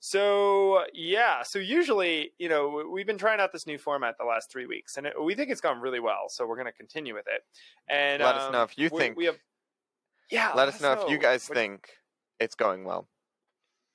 So 0.01 0.85
yeah, 0.95 1.43
so 1.43 1.59
usually, 1.59 2.33
you 2.39 2.49
know, 2.49 2.89
we've 2.93 3.07
been 3.07 3.19
trying 3.19 3.41
out 3.41 3.53
this 3.53 3.67
new 3.67 3.79
format 3.79 4.17
the 4.19 4.25
last 4.25 4.51
three 4.51 4.67
weeks, 4.67 4.97
and 4.97 5.07
it, 5.07 5.21
we 5.21 5.35
think 5.35 5.51
it's 5.51 5.61
gone 5.61 5.81
really 5.81 6.01
well. 6.01 6.29
So 6.29 6.47
we're 6.47 6.55
going 6.57 6.67
to 6.67 6.73
continue 6.73 7.15
with 7.15 7.27
it. 7.27 7.43
And 7.89 8.23
Let 8.23 8.37
us 8.37 8.45
um, 8.45 8.53
know 8.53 8.63
if 8.63 8.79
you 8.79 8.91
we- 8.93 8.99
think- 8.99 9.17
we 9.17 9.25
have. 9.25 9.37
Yeah, 10.31 10.53
let 10.55 10.69
us 10.69 10.81
know 10.83 10.93
if 10.93 11.09
you 11.11 11.17
guys 11.17 11.49
What- 11.49 11.57
think 11.57 11.89
it's 12.39 12.55
going 12.55 12.85
well. 12.85 13.09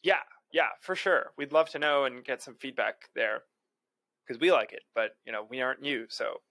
Yeah, 0.01 0.17
yeah, 0.51 0.70
for 0.82 0.96
sure. 0.96 1.32
We'd 1.38 1.53
love 1.53 1.70
to 1.70 1.79
know 1.79 2.05
and 2.05 2.25
get 2.25 2.41
some 2.41 2.55
feedback 2.55 3.10
there 3.15 3.43
because 4.25 4.41
we 4.41 4.51
like 4.51 4.74
it, 4.74 4.82
but 4.96 5.15
you 5.25 5.32
know, 5.32 5.46
we 5.48 5.62
aren't 5.62 5.86
you, 5.86 6.05
so 6.10 6.41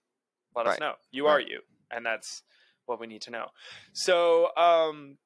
let 0.55 0.65
us 0.67 0.79
know. 0.79 0.93
You 1.11 1.27
are 1.27 1.39
you, 1.39 1.59
and 1.91 2.05
that's 2.05 2.43
what 2.85 2.99
we 2.99 3.07
need 3.07 3.21
to 3.23 3.31
know. 3.31 3.47
So, 3.93 4.55
um, 4.55 5.17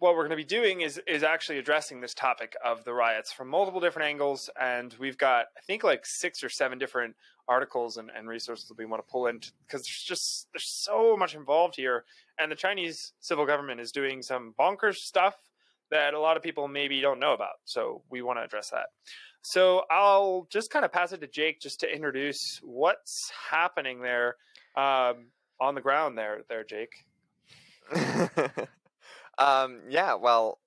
what 0.00 0.14
we're 0.14 0.26
going 0.26 0.30
to 0.30 0.36
be 0.36 0.44
doing 0.44 0.80
is 0.80 1.00
is 1.06 1.22
actually 1.22 1.58
addressing 1.58 2.00
this 2.00 2.14
topic 2.14 2.54
of 2.64 2.84
the 2.84 2.92
riots 2.92 3.32
from 3.32 3.48
multiple 3.48 3.80
different 3.80 4.08
angles, 4.08 4.48
and 4.58 4.94
we've 4.98 5.18
got 5.18 5.46
I 5.56 5.60
think 5.66 5.84
like 5.84 6.04
six 6.04 6.42
or 6.42 6.48
seven 6.48 6.78
different 6.78 7.14
articles 7.48 7.96
and, 7.98 8.10
and 8.16 8.28
resources 8.28 8.66
that 8.68 8.78
we 8.78 8.86
want 8.86 9.06
to 9.06 9.12
pull 9.12 9.26
in 9.26 9.40
because 9.66 9.82
there's 9.82 10.04
just 10.06 10.48
there's 10.52 10.82
so 10.82 11.16
much 11.16 11.34
involved 11.34 11.76
here, 11.76 12.04
and 12.38 12.50
the 12.50 12.56
Chinese 12.56 13.12
civil 13.20 13.44
government 13.44 13.80
is 13.80 13.92
doing 13.92 14.22
some 14.22 14.54
bonkers 14.58 14.96
stuff 14.96 15.36
that 15.90 16.14
a 16.14 16.20
lot 16.20 16.36
of 16.36 16.42
people 16.42 16.66
maybe 16.66 17.00
don't 17.00 17.20
know 17.20 17.34
about. 17.34 17.56
So 17.64 18.02
we 18.10 18.22
want 18.22 18.38
to 18.38 18.44
address 18.44 18.70
that. 18.70 18.86
So 19.42 19.82
I'll 19.90 20.46
just 20.50 20.70
kind 20.70 20.84
of 20.84 20.92
pass 20.92 21.12
it 21.12 21.20
to 21.20 21.26
Jake 21.26 21.60
just 21.60 21.80
to 21.80 21.92
introduce 21.92 22.60
what's 22.62 23.30
happening 23.50 24.00
there 24.00 24.36
um, 24.76 25.26
on 25.60 25.74
the 25.74 25.80
ground 25.80 26.16
there, 26.16 26.42
there, 26.48 26.64
Jake. 26.64 26.92
um, 29.38 29.80
yeah, 29.88 30.14
well, 30.14 30.58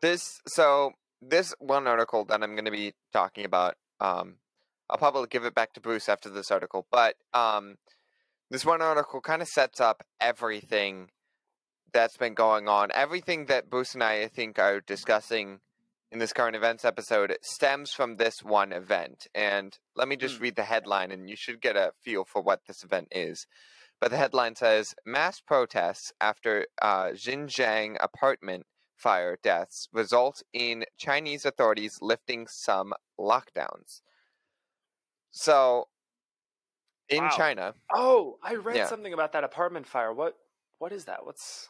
this 0.00 0.40
so 0.46 0.92
this 1.20 1.54
one 1.58 1.86
article 1.86 2.24
that 2.26 2.42
I'm 2.42 2.54
going 2.54 2.64
to 2.64 2.70
be 2.70 2.92
talking 3.12 3.44
about. 3.44 3.76
Um, 4.00 4.36
I'll 4.90 4.98
probably 4.98 5.28
give 5.28 5.44
it 5.44 5.54
back 5.54 5.72
to 5.74 5.80
Bruce 5.80 6.08
after 6.08 6.28
this 6.28 6.50
article, 6.50 6.86
but 6.90 7.16
um, 7.32 7.76
this 8.50 8.64
one 8.64 8.82
article 8.82 9.20
kind 9.20 9.40
of 9.40 9.48
sets 9.48 9.80
up 9.80 10.02
everything 10.20 11.08
that's 11.92 12.16
been 12.16 12.34
going 12.34 12.68
on. 12.68 12.90
Everything 12.92 13.46
that 13.46 13.70
Bruce 13.70 13.94
and 13.94 14.02
I, 14.02 14.22
I 14.22 14.28
think, 14.28 14.58
are 14.58 14.80
discussing 14.80 15.60
in 16.10 16.18
this 16.18 16.32
current 16.32 16.54
events 16.54 16.84
episode 16.84 17.36
stems 17.42 17.92
from 17.92 18.16
this 18.16 18.42
one 18.42 18.72
event. 18.72 19.26
And 19.34 19.76
let 19.96 20.06
me 20.06 20.16
just 20.16 20.38
mm. 20.38 20.42
read 20.42 20.56
the 20.56 20.64
headline, 20.64 21.10
and 21.10 21.30
you 21.30 21.36
should 21.36 21.60
get 21.60 21.76
a 21.76 21.92
feel 22.02 22.24
for 22.24 22.42
what 22.42 22.60
this 22.66 22.84
event 22.84 23.08
is. 23.10 23.46
But 24.00 24.10
the 24.10 24.16
headline 24.16 24.56
says 24.56 24.94
Mass 25.06 25.40
protests 25.40 26.12
after 26.20 26.66
uh, 26.82 27.08
Xinjiang 27.08 27.96
apartment 28.00 28.66
fire 28.96 29.38
deaths 29.42 29.88
result 29.92 30.42
in 30.52 30.84
Chinese 30.98 31.44
authorities 31.44 31.98
lifting 32.00 32.46
some 32.46 32.92
lockdowns. 33.18 34.00
So, 35.30 35.88
in 37.08 37.24
wow. 37.24 37.30
China. 37.36 37.74
Oh, 37.94 38.38
I 38.42 38.54
read 38.54 38.76
yeah. 38.76 38.86
something 38.86 39.12
about 39.12 39.32
that 39.32 39.44
apartment 39.44 39.86
fire. 39.86 40.12
What 40.12 40.36
what 40.78 40.92
is 40.92 41.04
that? 41.04 41.24
What's 41.24 41.68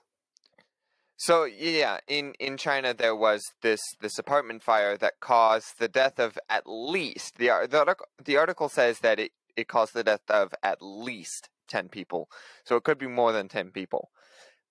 so 1.17 1.45
yeah, 1.45 1.99
in 2.09 2.35
in 2.41 2.57
China 2.57 2.93
there 2.95 3.17
was 3.17 3.43
this 3.63 3.81
this 4.01 4.19
apartment 4.19 4.63
fire 4.63 4.97
that 4.97 5.21
caused 5.21 5.79
the 5.79 5.89
death 5.89 6.19
of 6.19 6.39
at 6.49 6.65
least 6.67 7.39
the 7.39 7.47
the 7.71 7.79
article, 7.79 8.07
the 8.25 8.37
article 8.37 8.69
says 8.69 8.99
that 9.01 9.19
it 9.19 9.33
it 9.57 9.69
caused 9.69 9.95
the 9.95 10.05
death 10.05 10.29
of 10.29 10.53
at 10.63 10.79
least 10.83 11.49
10 11.69 11.89
people. 11.89 12.29
So 12.65 12.77
it 12.77 12.85
could 12.85 12.99
be 12.99 13.07
more 13.07 13.33
than 13.33 13.49
10 13.49 13.71
people. 13.71 14.11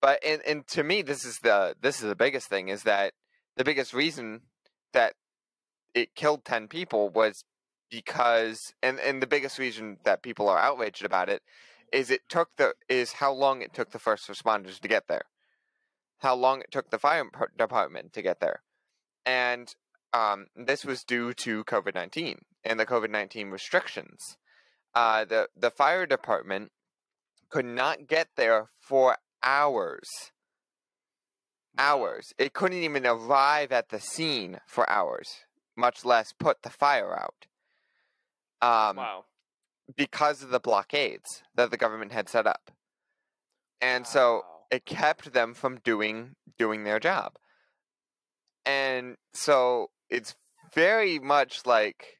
But 0.01 0.19
and 0.25 0.41
and 0.45 0.67
to 0.67 0.83
me 0.83 1.01
this 1.01 1.23
is 1.23 1.39
the 1.39 1.75
this 1.81 2.01
is 2.01 2.09
the 2.09 2.15
biggest 2.15 2.47
thing 2.47 2.67
is 2.67 2.83
that 2.83 3.13
the 3.55 3.63
biggest 3.63 3.93
reason 3.93 4.41
that 4.91 5.13
it 5.93 6.15
killed 6.15 6.43
10 6.43 6.67
people 6.67 7.09
was 7.09 7.45
because 7.89 8.73
and 8.81 8.99
and 8.99 9.21
the 9.21 9.27
biggest 9.27 9.59
reason 9.59 9.97
that 10.03 10.21
people 10.21 10.49
are 10.49 10.57
outraged 10.57 11.05
about 11.05 11.29
it 11.29 11.41
is 11.93 12.09
it 12.09 12.21
took 12.27 12.49
the 12.57 12.73
is 12.89 13.13
how 13.13 13.31
long 13.31 13.61
it 13.61 13.73
took 13.73 13.91
the 13.91 13.99
first 13.99 14.27
responders 14.27 14.79
to 14.79 14.89
get 14.89 15.07
there 15.07 15.23
how 16.23 16.33
long 16.33 16.61
it 16.61 16.71
took 16.71 16.89
the 16.89 16.97
fire 16.97 17.25
department 17.57 18.13
to 18.13 18.21
get 18.21 18.39
there. 18.39 18.63
And 19.25 19.75
um, 20.13 20.47
this 20.55 20.85
was 20.85 21.03
due 21.03 21.33
to 21.35 21.63
COVID 21.65 21.93
19 21.93 22.39
and 22.63 22.79
the 22.79 22.85
COVID 22.85 23.09
19 23.09 23.51
restrictions. 23.51 24.37
Uh, 24.95 25.25
the, 25.25 25.49
the 25.55 25.69
fire 25.69 26.05
department 26.05 26.71
could 27.53 27.65
not 27.65 28.07
get 28.07 28.29
there 28.35 28.71
for 28.79 29.15
hours. 29.43 30.09
Hours. 31.77 32.33
It 32.39 32.53
couldn't 32.53 32.81
even 32.81 33.05
arrive 33.05 33.71
at 33.71 33.89
the 33.89 33.99
scene 33.99 34.59
for 34.65 34.89
hours, 34.89 35.45
much 35.77 36.03
less 36.03 36.33
put 36.33 36.63
the 36.63 36.71
fire 36.71 37.15
out. 37.15 37.45
Um, 38.59 38.97
wow. 38.97 39.25
Because 39.95 40.41
of 40.41 40.49
the 40.49 40.59
blockades 40.59 41.43
that 41.53 41.69
the 41.69 41.77
government 41.77 42.11
had 42.11 42.27
set 42.27 42.47
up. 42.47 42.71
And 43.81 44.03
wow. 44.05 44.09
so 44.09 44.41
it 44.71 44.85
kept 44.85 45.33
them 45.33 45.53
from 45.53 45.77
doing 45.83 46.35
doing 46.57 46.85
their 46.85 46.99
job. 46.99 47.33
And 48.65 49.17
so 49.33 49.91
it's 50.09 50.33
very 50.73 51.19
much 51.19 51.67
like 51.67 52.17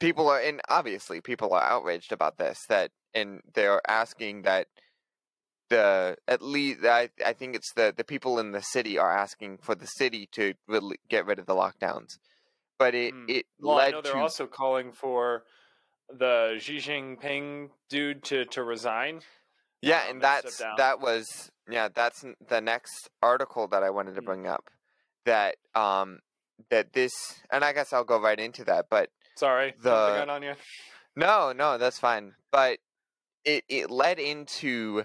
people 0.00 0.28
are 0.28 0.40
and 0.40 0.62
obviously 0.70 1.20
people 1.20 1.52
are 1.52 1.62
outraged 1.62 2.12
about 2.12 2.38
this 2.38 2.64
that 2.70 2.90
and 3.14 3.40
they're 3.54 3.80
asking 3.88 4.42
that 4.42 4.66
the 5.68 6.16
at 6.28 6.42
least 6.42 6.84
I 6.84 7.08
I 7.24 7.32
think 7.32 7.56
it's 7.56 7.72
the 7.72 7.94
the 7.96 8.04
people 8.04 8.38
in 8.38 8.52
the 8.52 8.60
city 8.60 8.98
are 8.98 9.16
asking 9.16 9.58
for 9.58 9.74
the 9.74 9.86
city 9.86 10.28
to 10.32 10.54
really 10.68 10.98
get 11.08 11.26
rid 11.26 11.38
of 11.38 11.46
the 11.46 11.54
lockdowns. 11.54 12.18
But 12.78 12.94
it 12.94 13.14
mm. 13.14 13.24
it 13.28 13.46
well, 13.58 13.76
led 13.76 13.88
I 13.88 13.90
know 13.92 14.02
they're 14.02 14.12
to, 14.12 14.18
also 14.18 14.46
calling 14.46 14.92
for 14.92 15.44
the 16.10 16.58
Xi 16.60 16.76
Jinping 16.76 17.70
dude 17.88 18.22
to 18.24 18.44
to 18.46 18.62
resign. 18.62 19.20
Yeah, 19.80 20.02
um, 20.02 20.10
and 20.10 20.22
that's 20.22 20.62
that 20.76 21.00
was 21.00 21.50
yeah, 21.70 21.88
that's 21.92 22.24
the 22.48 22.60
next 22.60 23.08
article 23.22 23.66
that 23.68 23.82
I 23.82 23.90
wanted 23.90 24.14
to 24.16 24.22
mm. 24.22 24.26
bring 24.26 24.46
up. 24.46 24.68
That 25.24 25.56
um 25.74 26.18
that 26.70 26.92
this 26.92 27.12
and 27.50 27.64
I 27.64 27.72
guess 27.72 27.92
I'll 27.92 28.04
go 28.04 28.20
right 28.20 28.38
into 28.38 28.64
that, 28.64 28.86
but 28.90 29.08
sorry, 29.36 29.74
the, 29.82 29.90
the 29.90 30.18
gun 30.18 30.30
on 30.30 30.42
you. 30.42 30.54
No, 31.16 31.52
no, 31.52 31.78
that's 31.78 31.98
fine. 31.98 32.34
But 32.50 32.78
it 33.44 33.64
it 33.68 33.90
led 33.90 34.18
into 34.18 35.04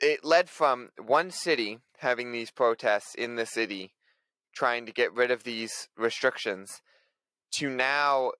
it 0.00 0.24
led 0.24 0.48
from 0.48 0.90
one 1.02 1.30
city 1.30 1.78
having 1.98 2.32
these 2.32 2.50
protests 2.50 3.14
in 3.14 3.36
the 3.36 3.46
city 3.46 3.94
trying 4.52 4.86
to 4.86 4.92
get 4.92 5.12
rid 5.12 5.30
of 5.30 5.44
these 5.44 5.88
restrictions 5.96 6.82
to 7.50 7.70
now 7.70 8.32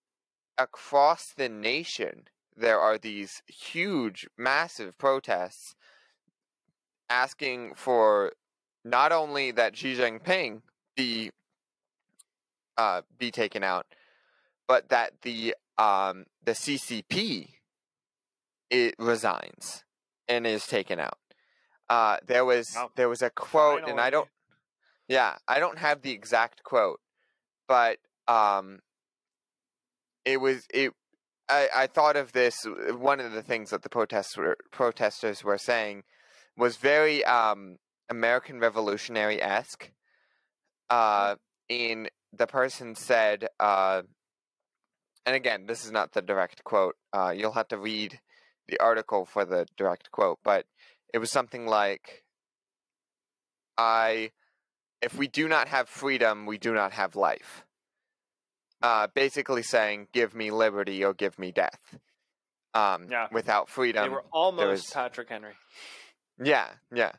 across 0.58 1.32
the 1.36 1.48
nation 1.48 2.24
there 2.56 2.78
are 2.78 2.98
these 2.98 3.42
huge 3.46 4.26
massive 4.38 4.96
protests 4.98 5.74
asking 7.10 7.74
for 7.74 8.32
not 8.84 9.12
only 9.12 9.50
that 9.50 9.76
Xi 9.76 9.94
Jinping 9.94 10.62
be 10.96 11.30
uh, 12.76 13.02
be 13.18 13.30
taken 13.30 13.62
out, 13.62 13.86
but 14.66 14.88
that 14.88 15.12
the 15.22 15.54
um, 15.78 16.26
the 16.44 16.52
CCP 16.52 17.48
it 18.74 18.96
resigns 18.98 19.84
and 20.28 20.46
is 20.46 20.66
taken 20.66 20.98
out. 20.98 21.18
Uh, 21.88 22.16
there 22.26 22.44
was 22.44 22.76
there 22.96 23.08
was 23.08 23.22
a 23.22 23.30
quote, 23.30 23.80
Finally. 23.80 23.90
and 23.92 24.00
I 24.00 24.10
don't. 24.10 24.28
Yeah, 25.06 25.36
I 25.46 25.60
don't 25.60 25.78
have 25.78 26.02
the 26.02 26.10
exact 26.10 26.64
quote, 26.64 26.98
but 27.68 27.98
um, 28.26 28.80
it 30.24 30.38
was 30.40 30.66
it. 30.72 30.92
I, 31.48 31.68
I 31.76 31.86
thought 31.86 32.16
of 32.16 32.32
this. 32.32 32.66
One 32.96 33.20
of 33.20 33.32
the 33.32 33.42
things 33.42 33.70
that 33.70 33.82
the 33.82 33.88
protests 33.88 34.36
were, 34.36 34.56
protesters 34.72 35.44
were 35.44 35.58
saying 35.58 36.02
was 36.56 36.76
very 36.76 37.24
um, 37.24 37.76
American 38.08 38.58
Revolutionary 38.58 39.40
esque. 39.40 39.90
Uh, 40.90 41.36
in 41.68 42.08
the 42.36 42.46
person 42.46 42.94
said, 42.94 43.46
uh, 43.60 44.02
and 45.26 45.36
again, 45.36 45.66
this 45.66 45.84
is 45.84 45.92
not 45.92 46.12
the 46.12 46.22
direct 46.22 46.64
quote. 46.64 46.96
Uh, 47.12 47.32
you'll 47.34 47.52
have 47.52 47.68
to 47.68 47.78
read 47.78 48.18
the 48.68 48.80
article 48.80 49.24
for 49.24 49.44
the 49.44 49.66
direct 49.76 50.10
quote, 50.10 50.38
but 50.42 50.66
it 51.12 51.18
was 51.18 51.30
something 51.30 51.66
like, 51.66 52.24
"I, 53.76 54.32
if 55.02 55.16
we 55.16 55.28
do 55.28 55.48
not 55.48 55.68
have 55.68 55.88
freedom, 55.88 56.46
we 56.46 56.58
do 56.58 56.74
not 56.74 56.92
have 56.92 57.16
life." 57.16 57.64
Uh, 58.82 59.06
basically 59.14 59.62
saying, 59.62 60.08
"Give 60.12 60.34
me 60.34 60.50
liberty 60.50 61.04
or 61.04 61.14
give 61.14 61.38
me 61.38 61.52
death." 61.52 61.98
Um, 62.74 63.06
yeah. 63.08 63.28
Without 63.30 63.68
freedom, 63.68 64.02
they 64.02 64.08
were 64.08 64.24
almost 64.32 64.68
was, 64.68 64.90
Patrick 64.90 65.28
Henry. 65.28 65.52
Yeah, 66.42 66.66
yeah. 66.92 67.12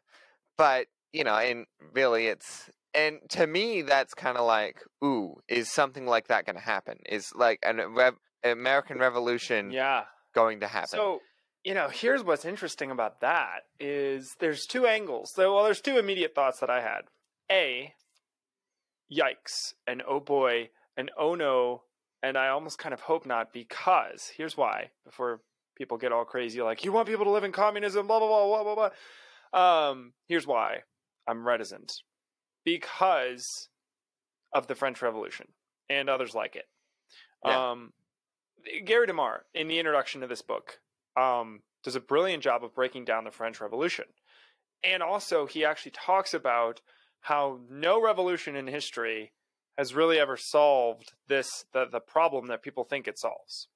But, 0.58 0.88
you 1.14 1.24
know, 1.24 1.36
and 1.36 1.66
really 1.94 2.28
it's 2.28 2.70
and 2.94 3.20
to 3.30 3.46
me 3.46 3.82
that's 3.82 4.14
kind 4.14 4.38
of 4.38 4.46
like, 4.46 4.82
ooh, 5.04 5.36
is 5.48 5.72
something 5.72 6.06
like 6.06 6.28
that 6.28 6.46
going 6.46 6.56
to 6.56 6.62
happen? 6.62 6.98
Is 7.08 7.32
like 7.36 7.60
an 7.64 7.82
American 8.44 9.00
Revolution 9.00 9.72
yeah. 9.72 10.04
going 10.34 10.62
to 10.62 10.68
happen? 10.68 10.90
So, 10.90 11.22
you 11.66 11.74
know, 11.74 11.90
here's 11.92 12.24
what's 12.24 12.46
interesting 12.46 12.92
about 12.92 13.22
that 13.22 13.64
is 13.80 14.36
there's 14.40 14.66
two 14.66 14.86
angles. 14.86 15.34
So, 15.34 15.54
well, 15.54 15.64
there's 15.64 15.82
two 15.82 15.98
immediate 15.98 16.36
thoughts 16.36 16.60
that 16.60 16.70
I 16.70 16.82
had. 16.82 17.02
A, 17.52 17.94
yikes, 19.12 19.74
and 19.86 20.02
oh 20.08 20.20
boy, 20.20 20.70
and 20.96 21.12
oh 21.18 21.36
no, 21.36 21.84
and 22.24 22.38
I 22.38 22.48
almost 22.48 22.78
kind 22.78 22.94
of 22.94 23.02
hope 23.02 23.26
not 23.26 23.52
because 23.52 24.32
here's 24.38 24.56
why. 24.56 24.92
Before 25.04 25.42
people 25.76 25.98
get 25.98 26.12
all 26.12 26.26
crazy 26.26 26.62
like 26.62 26.84
you 26.84 26.92
want 26.92 27.08
people 27.08 27.26
to 27.26 27.32
live 27.32 27.44
in 27.44 27.52
communism 27.52 28.08
blah 28.08 28.20
blah 28.20 28.28
blah 28.28 28.64
blah 28.64 28.76
blah 28.76 28.90
blah 29.52 29.90
um 29.90 30.14
here's 30.28 30.48
why 30.48 30.80
i'm 31.28 31.46
reticent 31.46 32.02
because 32.64 33.70
of 34.54 34.68
the 34.68 34.76
french 34.76 35.02
revolution 35.02 35.48
and 35.90 36.10
others 36.10 36.34
like 36.34 36.56
it 36.56 36.66
yeah. 37.46 37.72
um 37.72 37.94
gary 38.86 39.08
demar 39.08 39.46
in 39.54 39.68
the 39.68 39.78
introduction 39.78 40.22
to 40.22 40.28
this 40.28 40.42
book 40.42 40.80
um 41.16 41.62
does 41.84 41.96
a 41.96 42.00
brilliant 42.00 42.42
job 42.44 42.64
of 42.64 42.74
breaking 42.74 43.06
down 43.06 43.24
the 43.24 43.32
french 43.32 43.62
revolution 43.62 44.06
and 44.84 45.02
also 45.02 45.46
he 45.46 45.66
actually 45.66 45.92
talks 45.92 46.34
about 46.34 46.82
how 47.22 47.60
no 47.70 48.02
revolution 48.02 48.56
in 48.56 48.68
history 48.68 49.32
has 49.78 49.96
really 49.96 50.20
ever 50.20 50.38
solved 50.38 51.14
this 51.28 51.66
the, 51.74 51.86
the 51.92 52.00
problem 52.00 52.48
that 52.48 52.62
people 52.62 52.84
think 52.84 53.08
it 53.08 53.20
solves. 53.20 53.68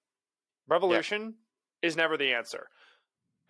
Revolution 0.68 1.36
is 1.82 1.96
never 1.96 2.16
the 2.16 2.34
answer. 2.34 2.68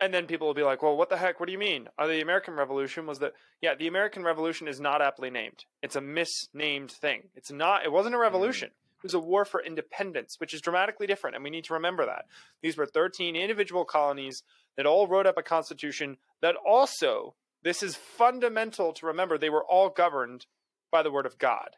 And 0.00 0.14
then 0.14 0.26
people 0.26 0.46
will 0.46 0.54
be 0.54 0.62
like, 0.62 0.82
"Well, 0.82 0.96
what 0.96 1.10
the 1.10 1.18
heck? 1.18 1.38
What 1.38 1.46
do 1.46 1.52
you 1.52 1.58
mean? 1.58 1.88
Uh, 1.98 2.06
the 2.06 2.22
American 2.22 2.54
Revolution 2.54 3.06
was 3.06 3.18
the 3.18 3.32
yeah, 3.60 3.74
the 3.74 3.86
American 3.86 4.22
Revolution 4.24 4.66
is 4.66 4.80
not 4.80 5.02
aptly 5.02 5.28
named. 5.28 5.66
It's 5.82 5.96
a 5.96 6.00
misnamed 6.00 6.90
thing. 6.90 7.28
It's 7.34 7.52
not. 7.52 7.84
It 7.84 7.92
wasn't 7.92 8.14
a 8.14 8.18
revolution. 8.18 8.70
It 9.00 9.04
was 9.04 9.14
a 9.14 9.18
war 9.20 9.46
for 9.46 9.62
independence, 9.62 10.36
which 10.38 10.52
is 10.52 10.60
dramatically 10.60 11.06
different, 11.06 11.34
and 11.34 11.42
we 11.42 11.48
need 11.50 11.64
to 11.64 11.74
remember 11.74 12.04
that. 12.04 12.26
These 12.62 12.76
were 12.76 12.84
13 12.86 13.34
individual 13.34 13.86
colonies 13.86 14.42
that 14.76 14.84
all 14.84 15.06
wrote 15.08 15.26
up 15.26 15.38
a 15.38 15.42
constitution 15.42 16.18
that 16.42 16.54
also, 16.56 17.34
this 17.62 17.82
is 17.82 17.96
fundamental 17.96 18.92
to 18.92 19.06
remember, 19.06 19.38
they 19.38 19.48
were 19.48 19.64
all 19.64 19.88
governed 19.88 20.44
by 20.90 21.02
the 21.02 21.10
word 21.10 21.24
of 21.24 21.38
God. 21.38 21.76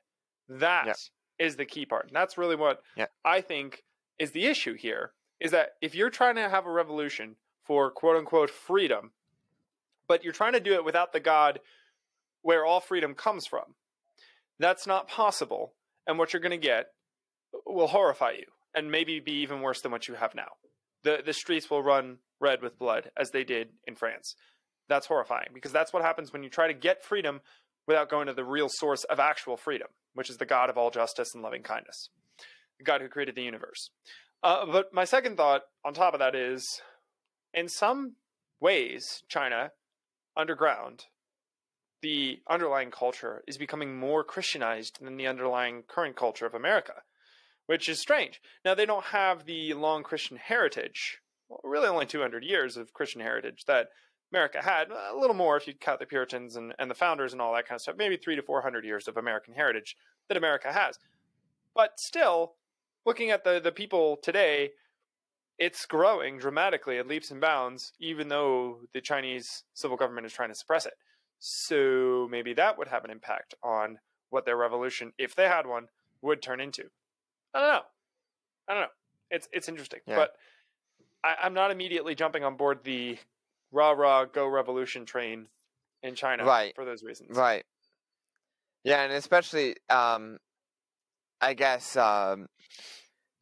That 0.49 0.87
Yeah. 0.87 1.47
is 1.47 1.57
the 1.57 1.65
key 1.65 1.87
part. 1.87 2.07
And 2.07 2.17
that's 2.17 2.37
really 2.37 2.57
what 2.57 2.83
Yeah. 2.97 3.07
I 3.25 3.41
think 3.41 3.85
is 4.19 4.33
the 4.33 4.47
issue 4.47 4.75
here 4.75 5.13
is 5.39 5.53
that 5.53 5.77
if 5.81 5.95
you're 5.95 6.11
trying 6.11 6.37
to 6.37 6.49
have 6.49 6.67
a 6.67 6.71
revolution 6.71 7.37
for 7.63 7.91
quote 7.91 8.17
unquote 8.17 8.51
freedom, 8.51 9.13
but 10.09 10.25
you're 10.25 10.33
trying 10.33 10.53
to 10.55 10.61
do 10.61 10.75
it 10.75 10.85
without 10.85 11.13
the 11.13 11.21
God 11.21 11.61
where 12.43 12.65
all 12.65 12.81
freedom 12.81 13.15
comes 13.15 13.47
from, 13.47 13.77
that's 14.59 14.87
not 14.87 15.09
possible. 15.09 15.75
And 16.07 16.19
what 16.19 16.33
you're 16.33 16.41
going 16.43 16.51
to 16.51 16.57
get 16.59 16.93
will 17.75 17.89
horrify 17.89 18.33
you 18.33 18.47
and 18.75 18.91
maybe 18.91 19.21
be 19.21 19.33
even 19.33 19.61
worse 19.61 19.81
than 19.81 19.93
what 19.93 20.09
you 20.09 20.15
have 20.15 20.35
now. 20.35 20.53
The, 21.05 21.23
the 21.25 21.33
streets 21.33 21.71
will 21.71 21.83
run 21.83 22.19
red 22.41 22.63
with 22.63 22.79
blood 22.79 23.11
as 23.17 23.31
they 23.31 23.45
did 23.45 23.69
in 23.87 23.95
France. 23.95 24.35
That's 24.89 25.07
horrifying 25.07 25.49
because 25.55 25.73
that's 25.73 25.93
what 25.93 26.03
happens 26.03 26.33
when 26.33 26.43
you 26.43 26.51
try 26.51 26.67
to 26.67 26.75
get 26.75 27.05
freedom 27.05 27.41
without 27.87 28.09
going 28.09 28.27
to 28.27 28.33
the 28.33 28.45
real 28.45 28.69
source 28.69 29.05
of 29.05 29.19
actual 29.19 29.57
freedom, 29.57 29.89
which 30.15 30.31
is 30.31 30.37
the 30.37 30.47
God 30.47 30.71
of 30.71 30.79
all 30.79 30.91
justice 30.91 31.35
and 31.35 31.43
loving 31.43 31.63
kindness, 31.63 32.11
the 32.79 32.85
God 32.85 33.01
who 33.01 33.09
created 33.09 33.35
the 33.35 33.43
universe. 33.43 33.91
Uh, 34.43 34.67
but 34.67 34.93
my 34.93 35.05
second 35.05 35.37
thought 35.37 35.63
on 35.85 35.95
top 35.95 36.15
of 36.15 36.21
that 36.21 36.35
is 36.35 36.81
in 37.55 37.69
some 37.69 38.17
ways, 38.61 39.23
China, 39.29 39.73
underground, 40.37 41.07
the 42.01 42.41
underlying 42.49 42.91
culture 42.91 43.43
is 43.47 43.57
becoming 43.57 43.99
more 43.99 44.25
Christianized 44.25 44.99
than 45.01 45.17
the 45.17 45.27
underlying 45.27 45.85
current 45.87 46.17
culture 46.17 46.47
of 46.47 46.55
America, 46.55 46.95
which 47.73 47.89
is 47.89 47.99
strange. 47.99 48.39
Now, 48.67 48.75
they 48.75 48.85
don't 48.85 49.07
have 49.07 49.47
the 49.47 49.73
long 49.73 50.03
Christian 50.03 50.37
heritage, 50.37 51.23
well, 51.49 51.59
really 51.65 51.89
only 51.89 52.05
200 52.05 52.45
years 52.45 52.77
of 52.77 52.93
Christian 52.93 53.23
heritage 53.23 53.65
that 53.67 53.89
America 54.31 54.61
had, 54.61 54.91
a 54.91 55.17
little 55.17 55.35
more 55.35 55.57
if 55.57 55.67
you 55.67 55.73
count 55.73 55.99
the 55.99 56.05
Puritans 56.05 56.55
and, 56.55 56.75
and 56.79 56.91
the 56.91 56.95
founders 56.95 57.33
and 57.33 57.41
all 57.41 57.55
that 57.55 57.67
kind 57.67 57.77
of 57.77 57.81
stuff, 57.81 57.97
maybe 57.97 58.19
three 58.19 58.37
to 58.37 58.43
400 58.43 58.85
years 58.85 59.09
of 59.09 59.17
American 59.17 59.55
heritage 59.55 59.97
that 60.29 60.37
America 60.37 60.71
has. 60.71 60.99
But 61.75 61.99
still, 61.99 62.57
looking 63.07 63.31
at 63.31 63.43
the, 63.43 63.59
the 63.59 63.73
people 63.73 64.19
today, 64.23 64.73
it's 65.59 65.87
growing 65.87 66.37
dramatically 66.37 66.99
at 66.99 67.09
leaps 67.09 67.31
and 67.31 67.41
bounds, 67.41 67.95
even 67.99 68.29
though 68.29 68.81
the 68.93 69.01
Chinese 69.01 69.65
civil 69.73 69.97
government 69.97 70.27
is 70.27 70.35
trying 70.35 70.51
to 70.51 70.55
suppress 70.55 70.85
it. 70.85 70.93
So 71.39 72.29
maybe 72.31 72.53
that 72.53 72.77
would 72.77 72.89
have 72.89 73.07
an 73.07 73.11
impact 73.11 73.55
on 73.63 73.97
what 74.29 74.45
their 74.45 74.59
revolution, 74.59 75.15
if 75.17 75.35
they 75.35 75.49
had 75.49 75.67
one, 75.67 75.87
would 76.21 76.43
turn 76.43 76.61
into. 76.61 76.91
I 77.55 77.61
don't 77.61 77.69
know. 77.69 77.83
I 78.69 78.73
don't 78.75 78.83
know. 78.83 78.89
It's 79.31 79.49
it's 79.53 79.69
interesting, 79.69 80.01
Yeah. 80.07 80.17
but 80.17 80.33
I, 81.25 81.37
I'm 81.45 81.55
not 81.55 81.71
immediately 81.71 82.15
jumping 82.15 82.45
on 82.45 82.57
board 82.57 82.81
the 82.85 83.19
rah 83.73 83.91
rah 83.93 84.25
go 84.27 84.47
revolution 84.47 85.05
train 85.07 85.49
in 86.03 86.15
China 86.15 86.45
Right. 86.45 86.75
for 86.75 86.85
those 86.85 87.03
reasons. 87.03 87.37
Right. 87.37 87.65
Yeah, 88.85 89.03
and 89.05 89.13
especially, 89.13 89.77
um, 89.89 90.39
I 91.41 91.55
guess 91.55 91.97
um, 91.97 92.49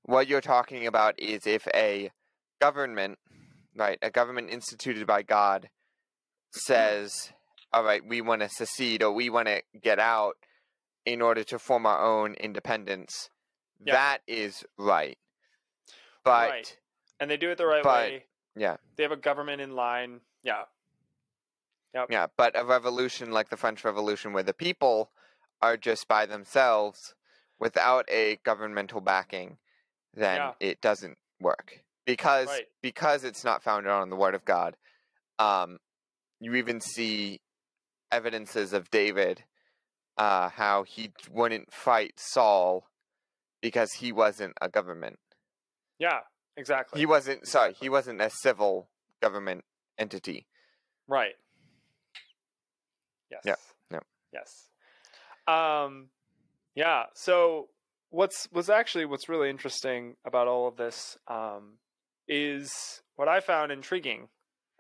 what 0.03 0.29
you're 0.29 0.41
talking 0.43 0.87
about 0.87 1.19
is 1.19 1.47
if 1.47 1.67
a 1.75 2.11
government, 2.61 3.19
right, 3.77 3.99
a 4.03 4.11
government 4.11 4.51
instituted 4.51 5.07
by 5.07 5.23
God 5.23 5.71
says, 6.53 7.33
all 7.73 7.85
right, 7.85 8.03
we 8.07 8.21
want 8.21 8.43
to 8.43 8.49
secede 8.49 9.03
or 9.03 9.13
we 9.13 9.31
want 9.31 9.49
to 9.49 9.63
get 9.83 9.99
out 9.99 10.35
in 11.07 11.23
order 11.23 11.43
to 11.45 11.59
form 11.59 11.87
our 11.87 12.05
own 12.05 12.35
independence, 12.35 13.31
Yeah. 13.85 13.95
that 13.95 14.19
is 14.27 14.65
right. 14.79 15.19
But, 16.25 16.51
Right. 16.51 16.79
And 17.19 17.31
they 17.31 17.37
do 17.37 17.51
it 17.51 17.59
the 17.59 17.67
right 17.67 17.83
But- 17.83 18.11
way. 18.11 18.27
yeah. 18.57 18.77
They 18.97 19.03
have 19.03 19.13
a 19.13 19.17
government 19.17 19.61
in 19.61 19.75
line. 19.75 20.21
Yeah. 20.43 20.65
Yeah, 22.09 22.29
but 22.37 22.57
a 22.59 22.65
revolution 22.65 23.33
like 23.33 23.49
the 23.49 23.57
French 23.57 23.83
Revolution, 23.85 24.33
where 24.33 24.43
the 24.45 24.55
people 24.55 25.11
are 25.61 25.77
just 25.77 26.07
by 26.07 26.25
themselves 26.25 27.15
without 27.59 28.09
a 28.09 28.37
governmental 28.45 29.01
backing, 29.01 29.59
then 30.15 30.37
Yeah. 30.37 30.55
it 30.61 30.81
doesn't 30.81 31.19
work 31.41 31.83
because 32.05 32.49
Right. 32.49 32.69
because 32.81 33.25
it's 33.25 33.45
not 33.45 33.63
founded 33.63 33.91
on 33.91 34.09
the 34.09 34.17
Word 34.17 34.35
of 34.35 34.45
God. 34.45 34.77
Um, 35.39 35.81
you 36.39 36.55
even 36.55 36.81
see 36.81 37.41
evidences 38.13 38.73
of 38.73 38.91
David, 38.91 39.45
uh, 40.17 40.49
how 40.51 40.85
he 40.85 41.13
wouldn't 41.29 41.73
fight 41.73 42.19
Saul 42.21 42.89
because 43.61 43.93
he 43.95 44.13
wasn't 44.13 44.55
a 44.61 44.69
government. 44.69 45.19
Yeah. 45.99 46.21
Exactly. 46.57 46.99
He 47.01 47.07
wasn't 47.07 47.47
sorry, 47.47 47.71
Exactly. 47.71 47.85
he 47.87 47.89
wasn't 47.89 48.21
a 48.21 48.29
civil 48.29 48.89
government 49.23 49.65
entity. 49.99 50.47
Right. 51.09 51.35
Yes. 53.31 53.43
Yeah, 53.45 53.55
yeah. 53.91 54.01
Yes. 54.33 54.69
Um 55.47 56.09
yeah, 56.75 57.05
so 57.15 57.69
what's 58.11 58.49
was 58.53 58.69
actually 58.69 59.05
what's 59.07 59.29
really 59.29 59.49
interesting 59.49 60.17
about 60.25 60.49
all 60.49 60.67
of 60.69 60.77
this 60.77 61.17
um 61.29 61.79
is 62.29 63.01
what 63.17 63.29
I 63.29 63.41
found 63.41 63.73
intriguing 63.73 64.29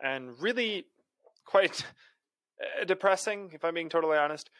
and 0.02 0.38
really 0.40 0.86
quite 1.44 1.84
depressing 2.86 3.50
if 3.54 3.64
I'm 3.64 3.74
being 3.74 3.88
totally 3.88 4.18
honest. 4.18 4.50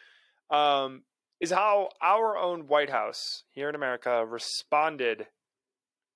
Um 0.50 1.02
is 1.40 1.50
how 1.50 1.88
our 2.02 2.36
own 2.36 2.66
White 2.66 2.90
House 2.90 3.44
here 3.50 3.68
in 3.68 3.74
America 3.74 4.24
responded 4.26 5.26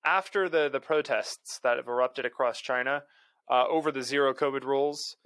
after 0.05 0.47
the 0.47 0.69
the 0.69 0.79
protests 0.79 1.59
that 1.63 1.77
have 1.77 1.87
erupted 1.87 2.25
across 2.25 2.61
China 2.61 3.03
uh, 3.49 3.65
over 3.67 3.91
the 3.91 4.03
zero 4.03 4.33
COVID 4.33 4.63
rules 4.63 5.17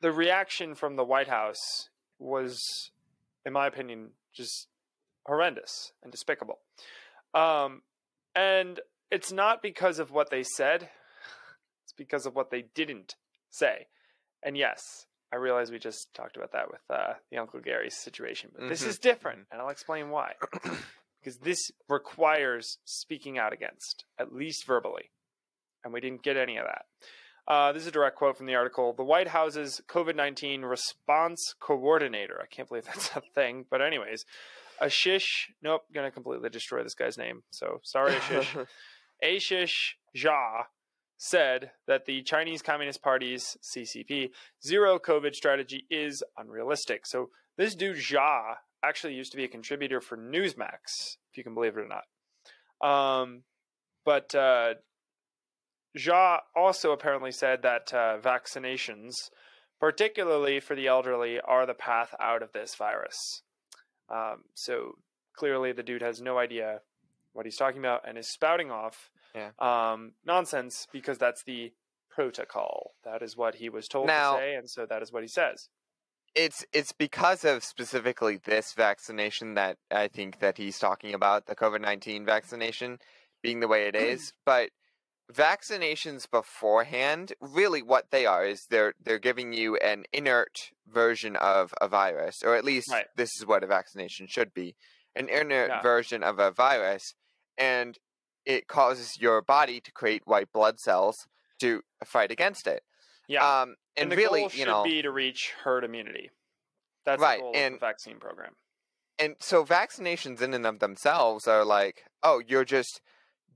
the 0.00 0.12
reaction 0.12 0.74
from 0.74 0.96
the 0.96 1.04
White 1.04 1.28
House 1.28 1.90
was, 2.18 2.90
in 3.44 3.52
my 3.52 3.66
opinion, 3.66 4.10
just 4.32 4.68
horrendous 5.26 5.92
and 6.02 6.10
despicable. 6.10 6.58
Um, 7.34 7.82
and 8.34 8.80
it's 9.10 9.32
not 9.32 9.62
because 9.62 9.98
of 9.98 10.10
what 10.10 10.30
they 10.30 10.42
said, 10.42 10.88
it's 11.84 11.92
because 11.92 12.26
of 12.26 12.34
what 12.34 12.50
they 12.50 12.64
didn't 12.74 13.16
say. 13.50 13.86
And 14.42 14.56
yes, 14.56 15.06
I 15.32 15.36
realize 15.36 15.70
we 15.70 15.78
just 15.78 16.12
talked 16.14 16.36
about 16.36 16.52
that 16.52 16.70
with 16.70 16.80
uh, 16.90 17.14
the 17.30 17.38
Uncle 17.38 17.60
Gary's 17.60 17.96
situation, 17.96 18.50
but 18.56 18.68
this 18.68 18.82
Mhm, 18.82 18.88
is 18.88 18.98
different, 18.98 19.46
and 19.52 19.60
I'll 19.60 19.68
explain 19.68 20.10
why. 20.10 20.34
because 21.20 21.38
this 21.38 21.70
requires 21.88 22.78
speaking 22.84 23.38
out 23.38 23.52
against, 23.52 24.04
at 24.18 24.34
least 24.34 24.66
verbally. 24.66 25.10
And 25.84 25.92
we 25.92 26.00
didn't 26.00 26.22
get 26.22 26.36
any 26.36 26.56
of 26.56 26.64
that. 26.66 26.86
Uh, 27.46 27.72
this 27.72 27.82
is 27.82 27.88
a 27.88 27.92
direct 27.92 28.16
quote 28.16 28.36
from 28.36 28.46
the 28.46 28.54
article. 28.54 28.92
The 28.92 29.02
White 29.04 29.28
House's 29.28 29.80
COVID 29.88 30.14
19 30.14 30.62
response 30.62 31.54
coordinator. 31.58 32.38
I 32.42 32.46
can't 32.46 32.68
believe 32.68 32.84
that's 32.84 33.10
a 33.16 33.22
thing. 33.34 33.64
But, 33.70 33.80
anyways, 33.82 34.24
Ashish. 34.80 35.48
Nope, 35.62 35.82
going 35.92 36.06
to 36.06 36.10
completely 36.10 36.48
destroy 36.50 36.82
this 36.82 36.94
guy's 36.94 37.16
name. 37.18 37.42
So, 37.50 37.80
sorry, 37.82 38.12
Ashish. 38.12 38.66
Ashish 39.24 39.94
Jha 40.16 40.64
said 41.22 41.70
that 41.86 42.06
the 42.06 42.22
Chinese 42.22 42.62
Communist 42.62 43.02
Party's 43.02 43.58
CCP 43.62 44.30
zero 44.64 44.98
COVID 44.98 45.34
strategy 45.34 45.84
is 45.90 46.24
unrealistic. 46.38 47.06
So, 47.06 47.28
this 47.58 47.74
dude 47.74 47.98
Jha 47.98 48.54
actually 48.82 49.12
used 49.12 49.30
to 49.32 49.36
be 49.36 49.44
a 49.44 49.48
contributor 49.48 50.00
for 50.00 50.16
Newsmax, 50.16 51.18
if 51.30 51.36
you 51.36 51.44
can 51.44 51.52
believe 51.52 51.76
it 51.76 51.80
or 51.80 51.86
not. 51.86 53.20
Um, 53.22 53.42
but 54.02 54.34
uh, 54.34 54.74
Jha 55.94 56.38
also 56.56 56.92
apparently 56.92 57.32
said 57.32 57.60
that 57.62 57.92
uh, 57.92 58.16
vaccinations, 58.18 59.28
particularly 59.78 60.58
for 60.58 60.74
the 60.74 60.86
elderly, 60.86 61.38
are 61.38 61.66
the 61.66 61.74
path 61.74 62.14
out 62.18 62.42
of 62.42 62.52
this 62.52 62.74
virus. 62.76 63.42
Um, 64.08 64.44
so 64.54 64.94
clearly, 65.36 65.72
the 65.72 65.82
dude 65.82 66.00
has 66.00 66.22
no 66.22 66.38
idea 66.38 66.80
what 67.34 67.44
he's 67.44 67.58
talking 67.58 67.80
about 67.80 68.08
and 68.08 68.16
is 68.16 68.32
spouting 68.32 68.70
off 68.70 69.10
Yeah. 69.34 69.50
um, 69.58 70.12
nonsense 70.24 70.86
because 70.92 71.18
that's 71.18 71.42
the 71.44 71.72
protocol. 72.10 72.92
That 73.04 73.22
is 73.22 73.36
what 73.36 73.56
he 73.56 73.68
was 73.68 73.86
told 73.88 74.06
Now- 74.06 74.32
to 74.34 74.38
say, 74.40 74.54
and 74.54 74.68
so 74.68 74.86
that 74.86 75.02
is 75.02 75.12
what 75.12 75.22
he 75.22 75.28
says. 75.28 75.68
it's 76.34 76.64
it's 76.72 76.92
because 76.92 77.44
of 77.44 77.64
specifically 77.64 78.36
this 78.36 78.72
vaccination 78.72 79.54
that 79.54 79.78
I 79.90 80.06
think 80.08 80.38
that 80.40 80.58
he's 80.58 80.78
talking 80.78 81.12
about 81.14 81.46
the 81.46 81.56
COVID 81.56 81.80
nineteen 81.80 82.24
vaccination 82.24 82.98
being 83.42 83.60
the 83.60 83.68
way 83.68 83.86
it 83.88 83.96
is. 83.96 84.32
but 84.44 84.70
vaccinations 85.32 86.28
beforehand, 86.30 87.32
really 87.40 87.82
what 87.82 88.10
they 88.10 88.26
are 88.26 88.44
is 88.44 88.66
they're 88.68 88.94
they're 89.00 89.18
giving 89.18 89.52
you 89.52 89.76
an 89.76 90.04
inert 90.12 90.56
version 90.86 91.36
of 91.36 91.72
a 91.80 91.88
virus, 91.88 92.42
or 92.42 92.54
at 92.56 92.64
least 92.64 92.90
Right. 92.90 93.06
this 93.16 93.30
is 93.38 93.46
what 93.46 93.62
a 93.62 93.66
vaccination 93.66 94.26
should 94.26 94.52
be, 94.52 94.74
an 95.14 95.28
inert 95.28 95.70
Yeah. 95.70 95.82
version 95.82 96.22
of 96.22 96.38
a 96.38 96.50
virus, 96.50 97.14
and 97.56 97.96
it 98.50 98.66
causes 98.66 99.20
your 99.20 99.42
body 99.42 99.80
to 99.80 99.92
create 99.92 100.22
white 100.24 100.52
blood 100.52 100.80
cells 100.80 101.26
to 101.60 101.82
fight 102.04 102.30
against 102.30 102.66
it. 102.66 102.82
Yeah. 103.28 103.44
Um, 103.44 103.76
and, 103.96 104.10
the 104.10 104.16
really, 104.16 104.40
goal 104.40 104.48
should 104.48 104.58
you 104.58 104.66
know, 104.66 104.82
be 104.82 105.02
to 105.02 105.10
reach 105.10 105.52
herd 105.62 105.84
immunity. 105.84 106.30
That's 107.04 107.20
Right, 107.20 107.38
the 107.38 107.42
goal 107.42 107.50
of 107.50 107.56
and- 107.56 107.80
vaccine 107.80 108.18
program. 108.18 108.52
and 109.18 109.36
so 109.38 109.64
vaccinations 109.64 110.40
in 110.40 110.54
and 110.54 110.66
of 110.66 110.78
themselves 110.80 111.46
are 111.46 111.64
like, 111.64 112.04
oh, 112.22 112.42
you're 112.46 112.64
just 112.64 113.00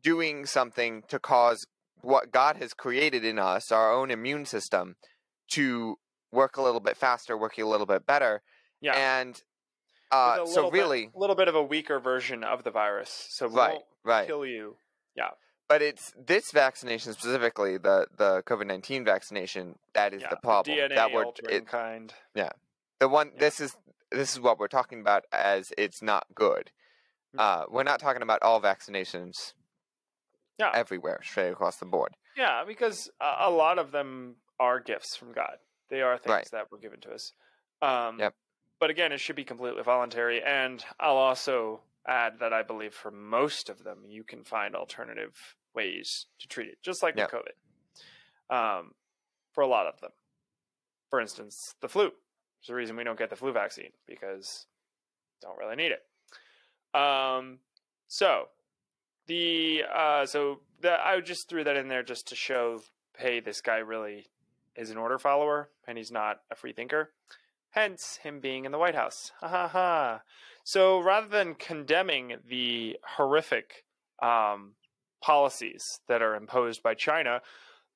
doing 0.03 0.47
something 0.47 1.03
to 1.09 1.19
cause 1.19 1.67
what 2.03 2.31
God 2.31 2.57
has 2.59 2.75
created 2.75 3.25
in 3.25 3.39
us, 3.39 3.73
our 3.73 3.91
own 3.93 4.11
immune 4.11 4.45
system, 4.45 4.97
to 5.53 5.97
work 6.31 6.57
a 6.57 6.63
little 6.63 6.81
bit 6.81 6.97
faster, 6.97 7.37
working 7.37 7.65
a 7.65 7.69
little 7.69 7.87
bit 7.87 8.07
better. 8.07 8.43
Yeah. 8.81 8.95
And 8.95 9.43
uh, 10.11 10.45
so 10.47 10.71
really, 10.71 11.11
a 11.15 11.19
little 11.19 11.37
bit 11.37 11.49
of 11.49 11.55
a 11.55 11.63
weaker 11.63 11.99
version 11.99 12.45
of 12.45 12.63
the 12.63 12.71
virus, 12.71 13.27
so 13.31 13.47
it 13.47 13.53
right, 13.53 13.73
won't 13.73 13.85
right. 14.05 14.27
kill 14.27 14.45
you. 14.47 14.77
But 15.67 15.81
it's 15.81 16.13
this 16.27 16.51
vaccination 16.53 17.15
specifically, 17.15 17.79
the 17.79 18.07
the 18.17 18.43
COVID 18.47 18.67
nineteen 18.67 19.03
vaccination, 19.05 19.79
that 19.95 20.13
is 20.13 20.21
yeah, 20.21 20.29
the 20.29 20.37
problem. 20.37 20.77
DNA 20.77 20.95
that 20.95 21.11
we're 21.11 21.25
altering 21.25 21.57
it, 21.57 21.67
kind. 21.67 22.13
Yeah. 22.35 22.51
The 23.01 23.09
one. 23.09 23.31
Yeah. 23.33 23.41
This 23.41 23.61
is 23.61 23.77
this 24.11 24.33
is 24.35 24.41
what 24.41 24.59
we're 24.59 24.69
talking 24.69 25.01
about 25.01 25.25
as 25.33 25.73
it's 25.79 26.03
not 26.03 26.27
good. 26.35 26.71
Mm. 27.35 27.41
Uh, 27.41 27.65
we're 27.71 27.83
not 27.83 27.99
talking 27.99 28.21
about 28.23 28.43
all 28.43 28.61
vaccinations. 28.61 29.55
Yeah. 30.59 30.71
Everywhere, 30.75 31.19
straight 31.23 31.49
across 31.51 31.79
the 31.79 31.87
board. 31.87 32.15
Yeah, 32.37 32.63
because 32.65 33.11
a, 33.21 33.49
a 33.49 33.51
lot 33.51 33.79
of 33.79 33.91
them 33.91 34.37
are 34.61 34.79
gifts 34.81 35.17
from 35.17 35.33
God. 35.33 35.57
They 35.89 36.03
are 36.03 36.17
things 36.19 36.31
Right. 36.31 36.49
that 36.53 36.71
were 36.71 36.79
given 36.79 37.01
to 37.01 37.13
us. 37.13 37.33
Um, 37.83 38.21
Yep. 38.21 38.35
But 38.79 38.91
again, 38.91 39.13
it 39.13 39.19
should 39.19 39.35
be 39.35 39.45
completely 39.45 39.83
voluntary. 39.83 40.43
And 40.43 40.85
I'll 41.01 41.17
also 41.17 41.81
add 42.07 42.39
that 42.41 42.53
I 42.53 42.63
believe 42.63 42.95
for 42.95 43.11
most 43.11 43.69
of 43.69 43.85
them, 43.85 44.05
you 44.07 44.25
can 44.25 44.45
find 44.45 44.75
alternative 44.75 45.57
ways 45.75 46.27
to 46.41 46.47
treat 46.49 46.69
it, 46.69 46.79
just 46.83 47.03
like 47.03 47.17
Yep. 47.17 47.33
with 47.33 47.43
COVID. 47.43 48.55
Um, 48.55 48.95
for 49.53 49.63
a 49.63 49.67
lot 49.67 49.87
of 49.87 50.01
them, 50.01 50.11
for 51.09 51.21
instance, 51.21 51.75
the 51.81 51.89
flu. 51.89 52.13
There's 52.61 52.71
a 52.71 52.75
reason 52.75 52.97
we 52.97 53.05
don't 53.05 53.19
get 53.19 53.31
the 53.31 53.37
flu 53.37 53.53
vaccine 53.53 53.93
because 54.07 54.67
don't 55.41 55.59
really 55.59 55.77
need 55.77 55.93
it. 55.93 56.05
Um, 56.99 57.59
so 58.07 58.49
the 59.27 59.83
uh, 59.93 60.27
so 60.27 60.61
that 60.81 61.01
I 61.01 61.21
just 61.21 61.49
threw 61.49 61.65
that 61.65 61.77
in 61.77 61.89
there 61.89 62.03
just 62.03 62.29
to 62.29 62.35
show, 62.37 62.83
hey, 63.17 63.41
this 63.41 63.61
guy 63.61 63.79
really 63.79 64.27
is 64.77 64.91
an 64.91 64.99
order 64.99 65.19
follower 65.19 65.71
and 65.87 65.97
he's 65.99 66.11
not 66.13 66.41
a 66.51 66.55
free 66.55 66.73
thinker. 66.73 67.13
Hence 67.71 68.19
him 68.23 68.41
being 68.41 68.65
in 68.65 68.73
the 68.73 68.79
White 68.79 68.95
House. 68.95 69.33
Ha 69.41 69.49
ha 69.49 69.69
ha. 69.69 70.23
So 70.65 70.99
rather 71.01 71.29
than 71.29 71.55
condemning 71.55 72.37
the 72.49 72.97
horrific 73.17 73.85
um, 74.23 74.75
policies 75.23 76.01
that 76.09 76.23
are 76.23 76.35
imposed 76.35 76.83
by 76.83 76.95
China, 76.95 77.41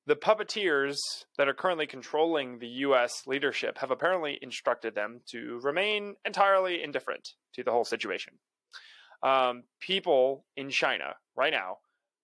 the 0.05 0.15
puppeteers 0.15 0.97
that 1.37 1.47
are 1.47 1.53
currently 1.53 1.87
controlling 1.87 2.59
the 2.59 2.67
U.S. 2.67 3.23
leadership 3.27 3.79
have 3.79 3.91
apparently 3.91 4.39
instructed 4.41 4.95
them 4.95 5.21
to 5.31 5.59
remain 5.63 6.15
entirely 6.25 6.81
indifferent 6.81 7.29
to 7.55 7.63
the 7.63 7.71
whole 7.71 7.85
situation. 7.85 8.33
Um, 9.21 9.63
people 9.81 10.45
in 10.55 10.69
China 10.69 11.15
right 11.35 11.51
now, 11.51 11.77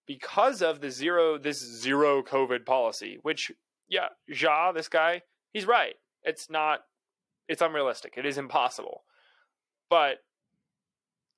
because 0.08 0.62
of 0.62 0.80
the 0.80 0.90
zero 0.90 1.38
this 1.38 1.60
zero 1.60 2.24
COVID 2.24 2.66
policy, 2.66 3.18
which 3.22 3.52
yeah, 3.88 4.08
Jha, 4.32 4.74
this 4.74 4.88
guy, 4.88 5.22
he's 5.54 5.66
right. 5.66 5.96
It's 6.24 6.50
not. 6.50 6.82
It's 7.48 7.62
unrealistic. 7.62 8.14
It 8.18 8.26
is 8.26 8.38
impossible. 8.38 9.04
But, 9.90 10.18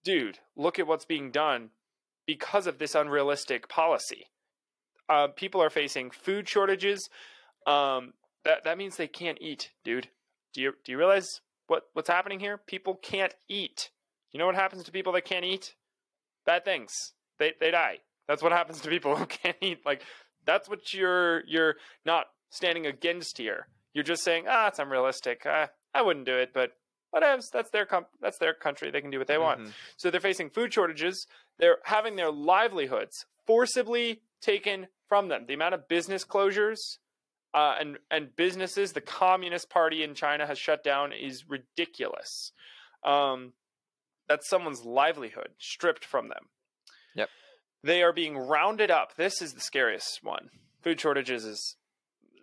dude, 0.07 0.39
look 0.55 0.79
at 0.79 0.87
what's 0.87 1.03
being 1.03 1.31
done 1.31 1.69
because 2.25 2.65
of 2.65 2.79
this 2.79 2.95
unrealistic 2.95 3.67
policy. 3.67 4.27
Uh, 5.09 5.27
people 5.27 5.61
are 5.61 5.69
facing 5.69 6.11
food 6.11 6.47
shortages. 6.47 7.09
Um, 7.67 8.13
that 8.45 8.63
that 8.63 8.77
means 8.77 8.95
they 8.95 9.09
can't 9.09 9.37
eat, 9.41 9.71
dude. 9.83 10.07
Do 10.53 10.61
you 10.61 10.73
do 10.85 10.93
you 10.93 10.97
realize 10.97 11.41
what 11.67 11.83
what's 11.91 12.07
happening 12.07 12.39
here? 12.39 12.57
People 12.57 12.95
can't 12.95 13.35
eat. 13.49 13.89
You 14.31 14.39
know 14.39 14.45
what 14.45 14.55
happens 14.55 14.85
to 14.85 14.93
people 14.93 15.11
that 15.11 15.25
can't 15.25 15.43
eat? 15.43 15.75
Bad 16.45 16.63
things. 16.63 16.93
They 17.37 17.51
they 17.59 17.71
die. 17.71 17.97
That's 18.29 18.41
what 18.41 18.53
happens 18.53 18.79
to 18.81 18.89
people 18.89 19.13
who 19.17 19.25
can't 19.25 19.57
eat. 19.59 19.79
Like 19.85 20.03
that's 20.45 20.69
what 20.69 20.93
you're 20.93 21.45
you're 21.47 21.75
not 22.05 22.27
standing 22.49 22.85
against 22.85 23.37
here. 23.37 23.67
You're 23.93 24.05
just 24.05 24.23
saying, 24.23 24.45
ah, 24.47 24.67
it's 24.67 24.79
unrealistic. 24.79 25.45
Uh, 25.45 25.67
I 25.93 26.01
wouldn't 26.01 26.25
do 26.25 26.37
it, 26.37 26.51
but 26.53 26.71
whatever. 27.11 27.41
That's 27.51 27.69
their 27.71 27.85
com- 27.85 28.05
that's 28.21 28.37
their 28.37 28.53
country. 28.53 28.91
They 28.91 29.01
can 29.01 29.09
do 29.11 29.19
what 29.19 29.27
they 29.27 29.37
want. 29.37 29.61
Mhm. 29.61 29.71
So 29.97 30.09
they're 30.11 30.19
facing 30.21 30.49
food 30.49 30.73
shortages. 30.73 31.27
They're 31.57 31.79
having 31.83 32.15
their 32.15 32.31
livelihoods 32.31 33.25
forcibly 33.45 34.21
taken 34.41 34.87
from 35.07 35.27
them. 35.29 35.45
The 35.47 35.53
amount 35.53 35.73
of 35.73 35.87
business 35.87 36.25
closures 36.25 36.97
uh, 37.53 37.75
and 37.79 37.97
and 38.11 38.35
businesses 38.35 38.93
the 38.93 39.01
Communist 39.01 39.69
Party 39.69 40.03
in 40.03 40.13
China 40.13 40.45
has 40.45 40.59
shut 40.59 40.83
down 40.83 41.11
is 41.13 41.49
ridiculous. 41.49 42.51
Um, 43.03 43.53
that's 44.27 44.49
someone's 44.49 44.83
livelihood 44.83 45.49
stripped 45.57 46.03
from 46.03 46.27
them. 46.27 46.49
Yep. 47.15 47.29
They 47.83 48.03
are 48.03 48.11
being 48.11 48.37
rounded 48.37 48.91
up. 48.91 49.15
This 49.15 49.41
is 49.41 49.53
the 49.53 49.61
scariest 49.61 50.19
one. 50.21 50.49
Food 50.81 50.99
shortages 50.99 51.45
is 51.45 51.77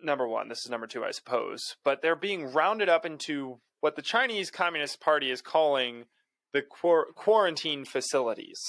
number 0.03 0.27
one. 0.27 0.49
This 0.49 0.65
is 0.65 0.71
number 0.71 0.87
two, 0.87 1.05
I 1.05 1.11
suppose. 1.11 1.61
But 1.83 2.01
they're 2.01 2.15
being 2.15 2.51
rounded 2.51 2.89
up 2.89 3.05
into 3.05 3.59
what 3.79 3.95
the 3.95 4.01
Chinese 4.01 4.51
Communist 4.51 4.99
Party 4.99 5.31
is 5.31 5.41
calling 5.41 6.05
the 6.53 6.61
quar- 6.61 7.07
quarantine 7.13 7.85
facilities. 7.85 8.59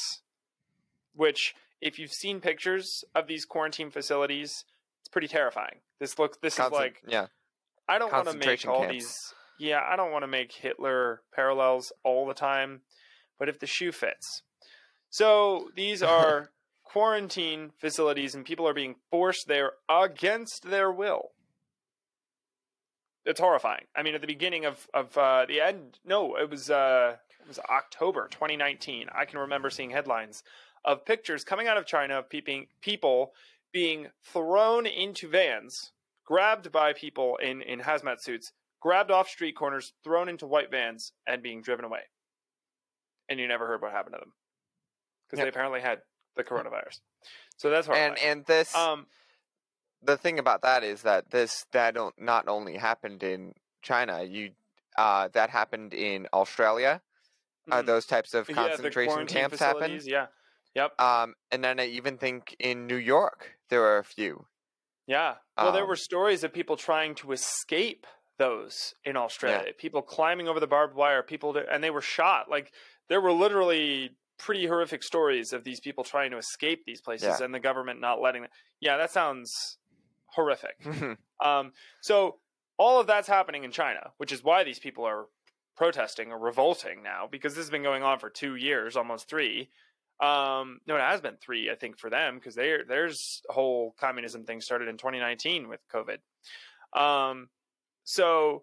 Which, 1.14 1.54
if 1.80 1.98
you've 1.98 2.12
seen 2.12 2.40
pictures 2.40 3.04
of 3.14 3.26
these 3.26 3.44
quarantine 3.44 3.90
facilities, 3.90 4.64
it's 5.00 5.08
pretty 5.08 5.28
terrifying. 5.28 5.80
This 5.98 6.18
look. 6.18 6.40
This 6.42 6.58
is 6.58 6.70
like 6.70 7.02
yeah, 7.06 7.26
I 7.88 7.98
don't 7.98 8.12
want 8.12 8.28
to 8.28 8.36
make 8.36 8.66
all 8.66 8.80
camps. 8.80 8.92
these. 8.92 9.34
Yeah, 9.58 9.80
I 9.88 9.96
don't 9.96 10.12
want 10.12 10.24
to 10.24 10.28
make 10.28 10.52
Hitler 10.52 11.22
parallels 11.34 11.92
all 12.04 12.26
the 12.26 12.34
time, 12.34 12.82
but 13.38 13.48
if 13.48 13.58
the 13.58 13.66
shoe 13.66 13.92
fits. 13.92 14.42
So 15.08 15.70
these 15.74 16.02
are 16.02 16.50
quarantine 16.84 17.70
facilities, 17.78 18.34
and 18.34 18.44
people 18.44 18.66
are 18.68 18.74
being 18.74 18.96
forced 19.10 19.48
there 19.48 19.72
against 19.88 20.68
their 20.68 20.90
will. 20.90 21.30
It's 23.26 23.40
horrifying. 23.40 23.84
I 23.94 24.02
mean, 24.02 24.14
at 24.14 24.20
the 24.20 24.26
beginning 24.26 24.64
of 24.64 24.88
of 24.94 25.16
uh, 25.18 25.44
the 25.46 25.60
end, 25.60 25.98
no, 26.04 26.36
it 26.36 26.48
was 26.48 26.70
uh, 26.70 27.16
it 27.40 27.48
was 27.48 27.58
October 27.58 28.28
2019. 28.30 29.08
I 29.14 29.24
can 29.24 29.40
remember 29.40 29.68
seeing 29.68 29.90
headlines 29.90 30.42
of 30.84 31.04
pictures 31.04 31.44
coming 31.44 31.66
out 31.66 31.76
of 31.76 31.84
China 31.84 32.20
of 32.20 32.30
peeping, 32.30 32.68
people 32.80 33.32
being 33.72 34.06
thrown 34.22 34.86
into 34.86 35.28
vans, 35.28 35.92
grabbed 36.24 36.70
by 36.70 36.92
people 36.92 37.36
in, 37.42 37.60
in 37.62 37.80
hazmat 37.80 38.20
suits, 38.20 38.52
grabbed 38.80 39.10
off 39.10 39.28
street 39.28 39.56
corners, 39.56 39.92
thrown 40.04 40.28
into 40.28 40.46
white 40.46 40.70
vans, 40.70 41.12
and 41.26 41.42
being 41.42 41.60
driven 41.60 41.84
away. 41.84 42.02
And 43.28 43.40
you 43.40 43.48
never 43.48 43.66
heard 43.66 43.82
what 43.82 43.92
happened 43.92 44.14
to 44.14 44.20
them 44.20 44.32
because 45.28 45.42
they 45.42 45.48
apparently 45.48 45.80
had 45.80 45.98
the 46.36 46.44
coronavirus. 46.44 47.00
So 47.56 47.70
that's 47.70 47.88
and 47.88 47.96
horrifying. 47.96 48.30
and 48.30 48.46
this 48.46 48.74
um, 48.76 49.06
the 50.06 50.16
thing 50.16 50.38
about 50.38 50.62
that 50.62 50.82
is 50.84 51.02
that 51.02 51.30
this 51.30 51.66
that 51.72 51.94
don't, 51.94 52.14
only 52.48 52.76
happened 52.76 53.22
in 53.22 53.54
China, 53.82 54.22
you 54.22 54.52
uh, 54.96 55.28
that 55.34 55.50
happened 55.50 55.92
in 55.94 56.26
Australia. 56.32 57.02
Uh, 57.70 57.82
mhm. 57.82 57.86
those 57.86 58.06
types 58.06 58.32
of 58.32 58.46
concentration 58.46 59.12
quarantine 59.12 59.36
camps 59.36 59.58
happened. 59.58 60.00
Yeah, 60.04 60.26
yep, 60.76 60.92
Um, 61.00 61.34
and 61.50 61.64
then 61.64 61.80
I 61.80 61.86
even 61.86 62.16
think 62.16 62.54
in 62.60 62.86
New 62.86 62.96
York 62.96 63.56
there 63.70 63.80
were 63.80 63.98
a 63.98 64.04
few. 64.04 64.46
yeah. 65.08 65.34
Well, 65.58 65.72
there 65.72 65.82
Um, 65.82 65.88
were 65.88 65.96
stories 65.96 66.44
of 66.44 66.52
people 66.52 66.76
trying 66.76 67.16
to 67.16 67.32
escape 67.32 68.06
those 68.38 68.94
in 69.04 69.16
Australia. 69.16 69.64
Yeah. 69.66 69.72
People 69.78 70.00
climbing 70.02 70.46
over 70.46 70.60
the 70.60 70.66
barbed 70.68 70.94
wire. 70.94 71.22
People, 71.24 71.52
that- 71.54 71.68
and 71.68 71.82
they 71.82 71.90
were 71.90 72.00
shot. 72.02 72.48
Like 72.48 72.72
there 73.08 73.20
were 73.20 73.32
literally 73.32 74.16
pretty 74.38 74.66
horrific 74.66 75.02
stories 75.02 75.52
of 75.52 75.64
these 75.64 75.80
people 75.80 76.04
trying 76.04 76.30
to 76.30 76.36
escape 76.36 76.84
these 76.84 77.00
places 77.00 77.40
Yeah. 77.40 77.44
and 77.44 77.52
the 77.54 77.58
government 77.60 77.98
not 78.00 78.20
letting 78.20 78.42
them. 78.42 78.50
Yeah, 78.78 78.96
that 78.98 79.10
sounds 79.10 79.78
horrific. 80.36 80.76
Um, 81.44 81.72
so 82.00 82.36
all 82.78 82.98
of 82.98 83.06
that's 83.06 83.28
happening 83.28 83.64
in 83.64 83.70
China, 83.70 84.10
which 84.16 84.32
is 84.32 84.42
why 84.42 84.64
these 84.64 84.78
people 84.78 85.04
are 85.04 85.26
protesting 85.76 86.32
or 86.32 86.38
revolting 86.38 87.02
now 87.02 87.28
because 87.30 87.54
this 87.54 87.64
has 87.64 87.70
been 87.70 87.82
going 87.82 88.02
on 88.02 88.18
for 88.18 88.30
two 88.30 88.56
years, 88.56 88.96
almost 88.96 89.28
three. 89.28 89.68
Um, 90.18 90.80
no, 90.86 90.96
it 90.96 91.00
has 91.00 91.20
been 91.20 91.36
three, 91.36 91.70
I 91.70 91.74
think, 91.74 91.98
for 91.98 92.08
them 92.08 92.36
because 92.36 92.54
they 92.54 92.78
there's 92.88 93.42
whole 93.50 93.94
communism 94.00 94.44
thing 94.44 94.62
started 94.62 94.88
in 94.88 94.96
2019 94.96 95.68
with 95.68 95.80
COVID. 95.92 96.18
Um, 96.98 97.50
so 98.04 98.62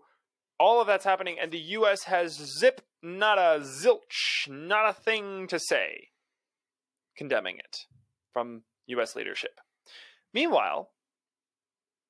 all 0.60 0.82
of 0.82 0.88
that's 0.88 1.06
happening, 1.06 1.38
and 1.40 1.52
the 1.52 1.60
U.S. 1.60 2.04
has 2.06 2.34
zip, 2.34 2.82
not 3.04 3.38
a 3.38 3.60
zilch, 3.62 4.50
not 4.50 4.90
a 4.90 4.94
thing 4.94 5.46
to 5.48 5.60
say, 5.60 6.08
condemning 7.16 7.58
it 7.58 7.78
from 8.32 8.64
U.S. 8.88 9.16
leadership. 9.16 9.60
Meanwhile, 10.34 10.90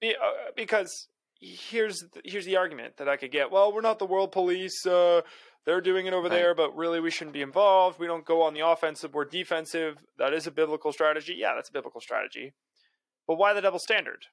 be, 0.04 0.16
uh, 0.16 0.52
because 0.56 1.08
here's 1.40 2.00
the, 2.14 2.22
here's 2.24 2.46
the 2.46 2.58
argument 2.58 2.98
that 2.98 3.10
I 3.10 3.18
could 3.18 3.32
get. 3.32 3.52
Well, 3.52 3.74
we're 3.74 3.82
not 3.82 4.00
the 4.00 4.06
world 4.06 4.32
police. 4.32 4.86
Uh, 4.86 5.22
they're 5.66 5.82
doing 5.82 6.06
it 6.08 6.14
over 6.14 6.28
Right. 6.30 6.36
there, 6.36 6.56
but 6.56 6.76
really 6.76 7.00
we 7.00 7.10
shouldn't 7.12 7.34
be 7.34 7.42
involved. 7.42 8.00
We 8.00 8.08
don't 8.08 8.26
go 8.26 8.42
on 8.42 8.54
the 8.54 8.60
offensive. 8.68 9.14
We're 9.14 9.26
defensive. 9.26 9.98
That 10.18 10.34
is 10.34 10.46
a 10.48 10.52
biblical 10.52 10.92
strategy. 10.92 11.36
Yeah, 11.38 11.54
that's 11.56 11.70
a 11.70 11.74
biblical 11.74 12.02
strategy. 12.02 12.54
But 13.28 13.36
why 13.38 13.54
the 13.54 13.62
double 13.62 13.80
standard? 13.80 14.26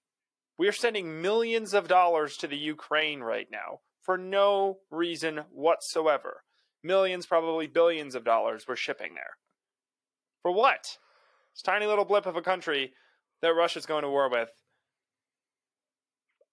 We 0.59 0.69
are 0.69 0.73
sending 0.73 1.23
millions 1.23 1.73
of 1.73 1.89
dollars 1.89 2.37
to 2.39 2.47
the 2.47 2.57
Ukraine 2.57 3.21
right 3.21 3.47
now 3.51 3.81
for 4.03 4.19
no 4.19 4.79
reason 4.91 5.43
whatsoever. 5.53 6.43
Millions, 6.83 7.27
probably 7.27 7.67
billions 7.67 8.15
of 8.15 8.25
dollars 8.25 8.65
we're 8.67 8.77
shipping 8.77 9.15
there. 9.15 9.35
For 10.43 10.53
what? 10.53 10.83
This 11.55 11.63
tiny 11.63 11.87
little 11.87 12.05
blip 12.05 12.27
of 12.27 12.37
a 12.37 12.43
country 12.43 12.93
that 13.43 13.55
Russia's 13.55 13.87
going 13.87 14.03
to 14.03 14.09
war 14.11 14.29
with. 14.31 14.49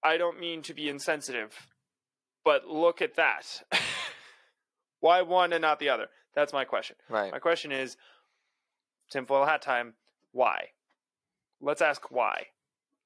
I 0.04 0.18
don't 0.18 0.40
mean 0.40 0.62
to 0.64 0.74
be 0.74 0.90
insensitive, 0.90 1.68
but 2.44 2.68
look 2.68 3.02
at 3.02 3.16
that. 3.16 3.62
Why 5.00 5.22
one 5.22 5.54
and 5.54 5.62
not 5.62 5.80
the 5.80 5.90
other? 5.90 6.08
That's 6.36 6.54
my 6.54 6.66
question. 6.66 6.96
Right. 7.10 7.32
My 7.32 7.40
question 7.40 7.72
is 7.72 7.98
tinfoil 9.12 9.46
hat 9.46 9.62
time. 9.62 9.94
Why? 10.32 10.70
Let's 11.62 11.82
ask 11.82 12.12
why. 12.12 12.48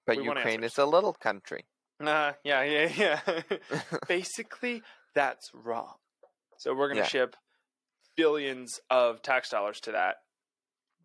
But 0.06 0.18
we 0.18 0.26
Ukraine 0.26 0.64
is 0.64 0.78
a 0.78 0.86
little 0.86 1.14
country. 1.14 1.66
Uh, 2.04 2.34
yeah, 2.44 2.64
yeah, 2.64 2.92
yeah. 3.30 3.42
Basically, 4.08 4.82
that's 5.16 5.50
wrong. 5.54 5.94
So 6.58 6.74
we're 6.74 6.88
going 6.88 6.98
to 6.98 7.04
Yeah. 7.04 7.08
ship 7.08 7.36
billions 8.18 8.80
of 8.90 9.22
tax 9.22 9.50
dollars 9.50 9.80
to 9.82 9.94
that 9.94 10.18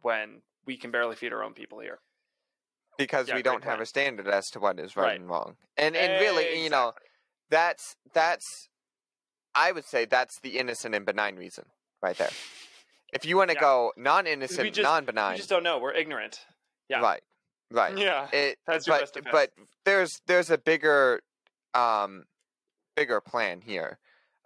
when 0.02 0.42
we 0.66 0.76
can 0.76 0.90
barely 0.90 1.14
feed 1.14 1.32
our 1.32 1.42
own 1.44 1.52
people 1.54 1.78
here. 1.78 2.00
Because 2.98 3.28
Yeah, 3.28 3.34
we 3.36 3.42
don't 3.42 3.64
have 3.64 3.74
point. 3.74 3.82
a 3.82 3.86
standard 3.86 4.28
as 4.28 4.46
to 4.50 4.60
what 4.60 4.78
is 4.80 4.96
right, 4.96 5.04
Right. 5.04 5.20
and 5.20 5.28
wrong. 5.28 5.56
And 5.76 5.96
and 5.96 6.20
really, 6.20 6.62
you 6.62 6.70
know, 6.70 6.92
that's 7.50 7.96
that's 8.12 8.68
I 9.54 9.72
would 9.72 9.84
say 9.84 10.04
that's 10.04 10.38
the 10.40 10.58
innocent 10.58 10.94
and 10.94 11.06
benign 11.06 11.36
reason 11.36 11.64
right 12.02 12.16
there. 12.16 12.30
If 13.12 13.24
you 13.24 13.36
want 13.36 13.50
to 13.50 13.54
Yeah. 13.56 13.60
go 13.60 13.92
non-innocent, 13.96 14.76
non-benign, 14.78 15.32
we 15.32 15.36
just 15.38 15.48
don't 15.48 15.62
know. 15.62 15.78
We're 15.78 15.94
ignorant. 15.94 16.44
yeah. 16.88 17.00
right, 17.00 17.22
right. 17.70 17.96
Yeah, 17.98 18.28
It, 18.32 18.58
that's 18.66 18.86
your 18.86 18.96
but 18.96 19.00
best 19.02 19.14
defense. 19.14 19.32
but 19.32 19.50
there's 19.84 20.20
there's 20.26 20.50
a 20.50 20.58
bigger 20.58 21.20
um 21.74 22.24
bigger 22.96 23.20
plan 23.20 23.60
here. 23.62 23.98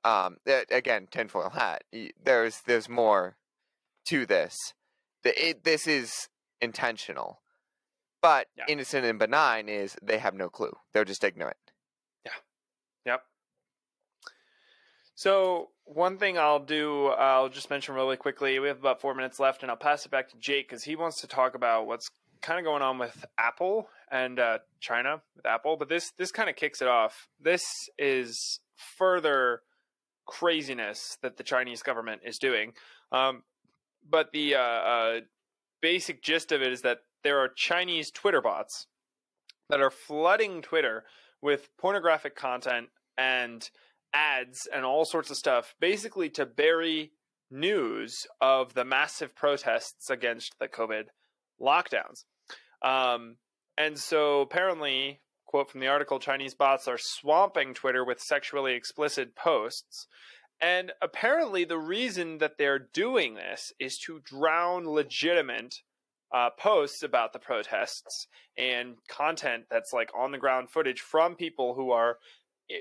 Um, 0.02 0.38
that, 0.46 0.66
again, 0.70 1.08
tinfoil 1.10 1.50
hat. 1.50 1.84
There's 2.22 2.60
there's 2.66 2.88
more 2.88 3.36
to 4.06 4.24
this. 4.24 4.56
The, 5.22 5.48
it, 5.50 5.64
this 5.64 5.86
is 5.86 6.28
intentional, 6.62 7.42
but 8.22 8.48
Yeah. 8.56 8.64
innocent 8.68 9.04
and 9.06 9.18
benign 9.18 9.68
is 9.68 9.96
they 10.02 10.18
have 10.18 10.34
no 10.34 10.48
clue. 10.50 10.76
They're 10.92 11.04
just 11.04 11.24
ignorant. 11.24 11.56
Yeah. 12.24 12.32
Yep. 13.06 13.24
So 15.14 15.70
one 15.84 16.18
thing 16.18 16.38
I'll 16.38 16.60
do, 16.60 17.08
I'll 17.08 17.48
just 17.48 17.68
mention 17.70 17.94
really 17.94 18.16
quickly. 18.16 18.58
We 18.58 18.68
have 18.68 18.78
about 18.78 19.00
four 19.00 19.14
minutes 19.14 19.38
left, 19.38 19.62
and 19.62 19.70
I'll 19.70 19.76
pass 19.76 20.06
it 20.06 20.10
back 20.10 20.28
to 20.30 20.36
Jake 20.38 20.68
because 20.68 20.84
he 20.84 20.96
wants 20.96 21.20
to 21.20 21.26
talk 21.26 21.54
about 21.54 21.86
what's 21.86 22.10
kind 22.40 22.58
of 22.58 22.64
going 22.64 22.82
on 22.82 22.98
with 22.98 23.24
Apple 23.38 23.88
and 24.10 24.38
uh, 24.38 24.58
China 24.80 25.20
with 25.36 25.44
Apple. 25.44 25.76
But 25.76 25.88
this 25.88 26.12
this 26.12 26.32
kind 26.32 26.48
of 26.48 26.56
kicks 26.56 26.80
it 26.80 26.88
off. 26.88 27.28
This 27.38 27.62
is 27.98 28.60
further 28.96 29.62
craziness 30.26 31.18
that 31.22 31.36
the 31.36 31.42
Chinese 31.42 31.82
government 31.82 32.22
is 32.24 32.38
doing. 32.38 32.72
Um, 33.12 33.42
but 34.08 34.32
the 34.32 34.54
uh, 34.54 34.60
uh, 34.60 35.20
basic 35.82 36.22
gist 36.22 36.52
of 36.52 36.62
it 36.62 36.72
is 36.72 36.82
that 36.82 36.98
there 37.22 37.38
are 37.38 37.48
Chinese 37.48 38.10
Twitter 38.10 38.40
bots 38.40 38.86
that 39.68 39.80
are 39.80 39.90
flooding 39.90 40.62
Twitter 40.62 41.04
with 41.42 41.70
pornographic 41.78 42.36
content 42.36 42.88
and 43.16 43.70
ads 44.12 44.66
and 44.72 44.84
all 44.84 45.04
sorts 45.04 45.30
of 45.30 45.36
stuff, 45.36 45.74
basically 45.80 46.28
to 46.30 46.44
bury 46.44 47.12
news 47.50 48.26
of 48.40 48.74
the 48.74 48.84
massive 48.84 49.34
protests 49.34 50.10
against 50.10 50.58
the 50.58 50.68
COVID 50.68 51.04
lockdowns. 51.60 52.24
Um, 52.82 53.36
and 53.76 53.98
so 53.98 54.40
apparently, 54.40 55.20
quote 55.46 55.70
from 55.70 55.80
the 55.80 55.88
article 55.88 56.18
Chinese 56.18 56.54
bots 56.54 56.88
are 56.88 56.98
swamping 56.98 57.74
Twitter 57.74 58.04
with 58.04 58.20
sexually 58.20 58.74
explicit 58.74 59.34
posts. 59.34 60.06
And 60.60 60.92
apparently, 61.00 61.64
the 61.64 61.78
reason 61.78 62.38
that 62.38 62.58
they're 62.58 62.78
doing 62.78 63.34
this 63.34 63.72
is 63.78 63.98
to 64.00 64.20
drown 64.20 64.86
legitimate 64.86 65.76
uh, 66.32 66.50
posts 66.58 67.02
about 67.02 67.32
the 67.32 67.38
protests 67.38 68.26
and 68.56 68.94
content 69.08 69.64
that's 69.70 69.92
like 69.92 70.10
on 70.16 70.32
the 70.32 70.38
ground 70.38 70.70
footage 70.70 71.00
from 71.00 71.34
people 71.34 71.74
who 71.74 71.90
are 71.90 72.18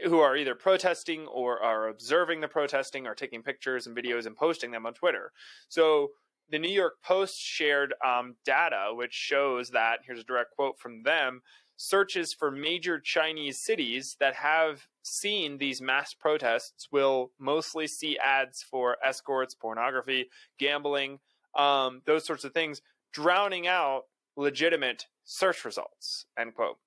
who 0.06 0.20
are 0.20 0.38
either 0.38 0.54
protesting 0.54 1.26
or 1.28 1.60
are 1.64 1.88
observing 1.88 2.42
the 2.42 2.48
protesting 2.48 3.08
or 3.08 3.16
taking 3.16 3.42
pictures 3.42 3.88
and 3.88 3.98
videos 3.98 4.28
and 4.28 4.38
posting 4.38 4.70
them 4.70 4.86
on 4.86 4.94
Twitter. 4.94 5.32
So 5.68 6.10
the 6.52 6.60
New 6.60 6.70
York 6.70 7.02
Post 7.04 7.40
shared 7.40 7.96
um, 8.06 8.36
data 8.46 8.92
which 8.94 9.14
shows 9.14 9.72
that 9.72 10.00
here's 10.06 10.20
a 10.20 10.24
direct 10.24 10.52
quote 10.56 10.78
from 10.78 11.02
them 11.04 11.42
searches 11.80 12.34
for 12.34 12.52
major 12.52 13.00
Chinese 13.00 13.58
cities 13.58 14.18
that 14.20 14.36
have 14.36 14.86
seen 15.02 15.58
these 15.58 15.82
mass 15.82 16.14
protests 16.14 16.90
will 16.92 17.32
mostly 17.40 17.88
see 17.88 18.18
ads 18.18 18.62
for 18.62 18.98
escorts, 19.04 19.56
pornography, 19.56 20.30
gambling, 20.60 21.20
um, 21.56 22.02
those 22.06 22.26
sorts 22.26 22.44
of 22.44 22.54
things, 22.54 22.82
drowning 23.12 23.68
out 23.68 24.04
legitimate 24.36 25.06
search 25.26 25.66
results. 25.66 26.26
End 26.38 26.54
quote. 26.56 26.78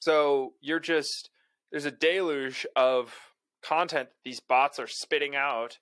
So 0.00 0.54
you're 0.60 0.80
just 0.80 1.30
there's 1.70 1.86
a 1.86 1.90
deluge 1.90 2.66
of 2.76 3.14
content 3.62 4.10
these 4.24 4.40
bots 4.40 4.78
are 4.78 4.86
spitting 4.86 5.34
out 5.34 5.78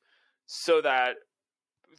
so 0.46 0.80
that 0.80 1.16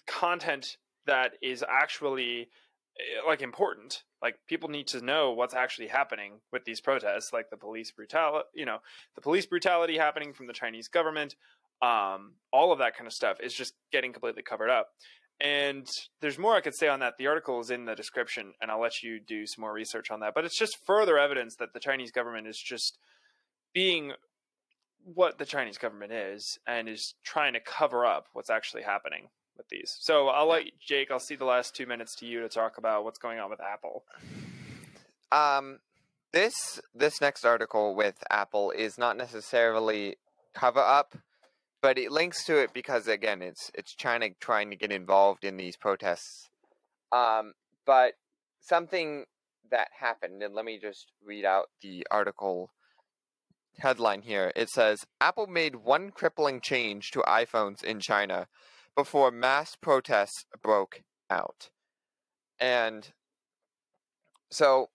content 0.07 0.77
that 1.05 1.33
is 1.41 1.63
actually 1.69 2.49
eh, 2.97 3.27
like 3.27 3.41
important 3.41 4.03
like 4.21 4.35
people 4.47 4.69
need 4.69 4.87
to 4.87 5.01
know 5.01 5.31
what's 5.31 5.53
actually 5.53 5.87
happening 5.87 6.39
with 6.53 6.63
these 6.63 6.79
protests 6.79 7.33
like 7.33 7.49
the 7.49 7.57
police 7.57 7.91
brutality 7.91 8.47
you 8.55 8.65
know 8.65 8.77
the 9.15 9.21
police 9.21 9.45
brutality 9.45 9.97
happening 9.97 10.33
from 10.33 10.47
the 10.47 10.53
chinese 10.53 10.87
government 10.87 11.35
um, 11.81 12.35
all 12.53 12.71
of 12.71 12.79
that 12.79 12.95
kind 12.95 13.07
of 13.07 13.13
stuff 13.13 13.37
is 13.43 13.53
just 13.53 13.73
getting 13.91 14.13
completely 14.13 14.41
covered 14.41 14.69
up 14.69 14.91
and 15.43 15.85
there's 16.21 16.39
more 16.39 16.55
i 16.55 16.61
could 16.61 16.75
say 16.75 16.87
on 16.87 16.99
that. 17.01 17.15
The 17.17 17.27
article 17.27 17.59
is 17.59 17.69
in 17.69 17.85
the 17.85 17.95
description 17.95 18.53
and 18.61 18.71
i'll 18.71 18.81
let 18.81 19.03
you 19.03 19.19
do 19.19 19.45
some 19.45 19.61
more 19.61 19.73
research 19.73 20.09
on 20.09 20.21
that. 20.21 20.33
But 20.33 20.45
it's 20.45 20.57
just 20.57 20.77
further 20.85 21.17
evidence 21.17 21.55
that 21.57 21.73
the 21.73 21.79
chinese 21.79 22.11
government 22.11 22.47
is 22.47 22.57
just 22.57 22.97
being 23.73 24.13
what 25.03 25.37
the 25.37 25.45
chinese 25.45 25.77
government 25.77 26.13
is 26.13 26.57
and 26.65 26.87
is 26.87 27.13
trying 27.23 27.53
to 27.53 27.59
cover 27.59 28.05
up 28.05 28.27
what's 28.33 28.49
actually 28.49 28.83
happening 28.83 29.27
with 29.57 29.67
these. 29.69 29.95
So 29.99 30.29
i'll 30.29 30.47
let 30.47 30.63
jake 30.79 31.11
i'll 31.11 31.19
see 31.19 31.35
the 31.35 31.45
last 31.45 31.75
two 31.75 31.85
minutes 31.85 32.15
to 32.17 32.25
you 32.25 32.39
to 32.41 32.49
talk 32.49 32.77
about 32.77 33.03
what's 33.03 33.19
going 33.19 33.39
on 33.39 33.49
with 33.49 33.59
apple. 33.61 34.03
Um, 35.31 35.79
this 36.33 36.81
this 36.93 37.21
next 37.21 37.45
article 37.45 37.95
with 37.95 38.23
Apple 38.29 38.71
is 38.71 38.97
not 38.97 39.17
necessarily 39.17 40.17
cover 40.53 40.79
up, 40.79 41.15
but 41.83 41.97
it 41.97 42.13
links 42.13 42.45
to 42.45 42.57
it 42.57 42.73
because 42.73 43.07
again, 43.09 43.41
it's 43.43 43.69
it's 43.75 43.93
China 43.93 44.29
trying 44.39 44.71
to 44.71 44.77
get 44.77 44.91
involved 44.91 45.43
in 45.43 45.57
these 45.57 45.75
protests. 45.75 46.49
Um, 47.11 47.53
but 47.85 48.13
something 48.61 49.25
that 49.69 49.89
happened, 49.99 50.41
and 50.41 50.55
let 50.55 50.63
me 50.63 50.79
just 50.81 51.11
read 51.23 51.43
out 51.43 51.65
the 51.81 52.07
article 52.09 52.71
headline 53.79 54.21
here. 54.21 54.53
It 54.55 54.69
says 54.69 55.05
Apple 55.19 55.45
made 55.45 55.75
one 55.75 56.11
crippling 56.11 56.61
change 56.61 57.11
to 57.11 57.19
iPhones 57.19 57.83
in 57.83 57.99
China 57.99 58.47
before 58.95 59.29
mass 59.29 59.75
protests 59.75 60.45
broke 60.61 61.01
out. 61.29 61.69
And 62.59 63.09
so 64.49 64.87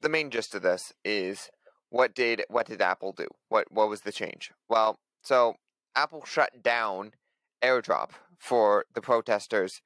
the 0.00 0.08
main 0.08 0.30
gist 0.30 0.56
of 0.56 0.62
this 0.62 0.92
is 1.04 1.50
what 1.88 2.16
did 2.16 2.42
what 2.48 2.66
did 2.66 2.82
Apple 2.82 3.12
do? 3.12 3.28
What 3.48 3.70
what 3.70 3.88
was 3.88 4.00
the 4.00 4.12
change? 4.12 4.50
Well, 4.68 4.98
so 5.22 5.54
Apple 6.00 6.24
shut 6.24 6.62
down 6.62 7.12
AirDrop 7.62 8.10
for 8.38 8.86
the 8.94 9.02
protesters. 9.02 9.82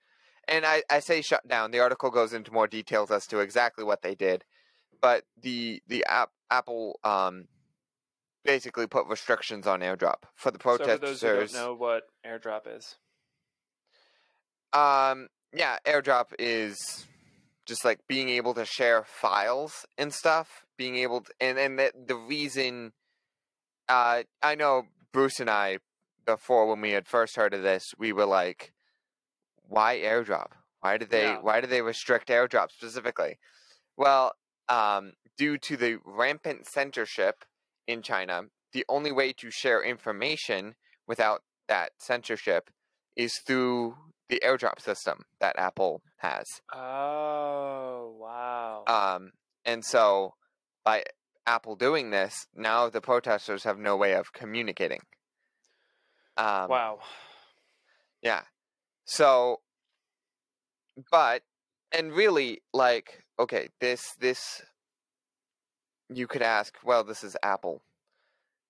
And 0.46 0.64
I, 0.64 0.82
I 0.88 1.00
say 1.00 1.22
shut 1.22 1.46
down. 1.48 1.72
The 1.72 1.80
article 1.80 2.10
goes 2.10 2.32
into 2.32 2.52
more 2.52 2.68
details 2.68 3.10
as 3.10 3.26
to 3.28 3.40
exactly 3.40 3.82
what 3.84 4.02
they 4.02 4.14
did. 4.14 4.44
But 5.00 5.24
the 5.40 5.82
the 5.88 6.04
app 6.06 6.30
Apple 6.50 7.00
um 7.02 7.48
basically 8.44 8.86
put 8.86 9.06
restrictions 9.08 9.66
on 9.66 9.80
AirDrop 9.80 10.22
for 10.36 10.50
the 10.50 10.58
so 10.58 10.76
for 10.76 10.78
protesters. 10.78 11.20
those 11.20 11.22
who 11.22 11.38
don't 11.38 11.52
know 11.52 11.74
what 11.74 12.04
airdrop 12.24 12.62
is 12.66 12.96
Um, 14.72 15.28
yeah, 15.52 15.78
AirDrop 15.86 16.26
is 16.38 17.06
just 17.66 17.84
like 17.84 18.00
being 18.06 18.28
able 18.28 18.54
to 18.54 18.64
share 18.64 19.04
files 19.04 19.86
and 19.98 20.12
stuff. 20.12 20.66
Being 20.76 20.96
able 20.96 21.22
to, 21.22 21.32
and 21.40 21.58
and 21.58 21.78
the, 21.78 21.92
the 22.06 22.16
reason, 22.16 22.92
uh, 23.88 24.22
I 24.42 24.54
know 24.54 24.84
Bruce 25.12 25.40
and 25.40 25.48
I 25.48 25.78
before 26.24 26.66
when 26.68 26.80
we 26.80 26.92
had 26.92 27.06
first 27.06 27.36
heard 27.36 27.54
of 27.54 27.62
this, 27.62 27.94
we 27.98 28.12
were 28.12 28.26
like, 28.26 28.72
why 29.68 29.98
AirDrop? 29.98 30.52
Why 30.80 30.98
did 30.98 31.10
they 31.10 31.24
Yeah. 31.24 31.38
why 31.40 31.60
did 31.60 31.70
they 31.70 31.82
restrict 31.82 32.28
AirDrop 32.28 32.70
specifically? 32.70 33.38
Well, 33.96 34.32
um, 34.68 35.12
due 35.36 35.58
to 35.58 35.76
the 35.76 35.98
rampant 36.04 36.66
censorship 36.66 37.44
in 37.86 38.02
China, 38.02 38.42
the 38.72 38.84
only 38.88 39.12
way 39.12 39.32
to 39.34 39.50
share 39.50 39.82
information 39.82 40.74
without 41.06 41.42
that 41.68 41.92
censorship 41.98 42.70
is 43.16 43.38
through 43.46 43.96
the 44.28 44.40
airdrop 44.44 44.80
system 44.80 45.24
that 45.40 45.58
Apple 45.58 46.02
has. 46.18 46.46
Oh, 46.72 48.14
wow. 48.18 48.84
Um, 48.86 49.32
and 49.64 49.84
so 49.84 50.34
by 50.84 51.04
Apple 51.46 51.76
doing 51.76 52.10
this, 52.10 52.46
now 52.54 52.88
the 52.88 53.00
protesters 53.00 53.64
have 53.64 53.78
no 53.78 53.96
way 53.96 54.14
of 54.14 54.32
communicating. 54.32 55.00
Um, 56.36 56.68
wow. 56.68 56.98
Yeah. 58.22 58.42
So, 59.04 59.60
but, 61.10 61.42
and 61.92 62.12
really, 62.12 62.62
like, 62.72 63.24
okay, 63.38 63.68
this, 63.80 64.14
this, 64.18 64.62
you 66.08 66.26
could 66.26 66.42
ask, 66.42 66.76
well, 66.84 67.04
this 67.04 67.22
is 67.24 67.36
Apple. 67.42 67.82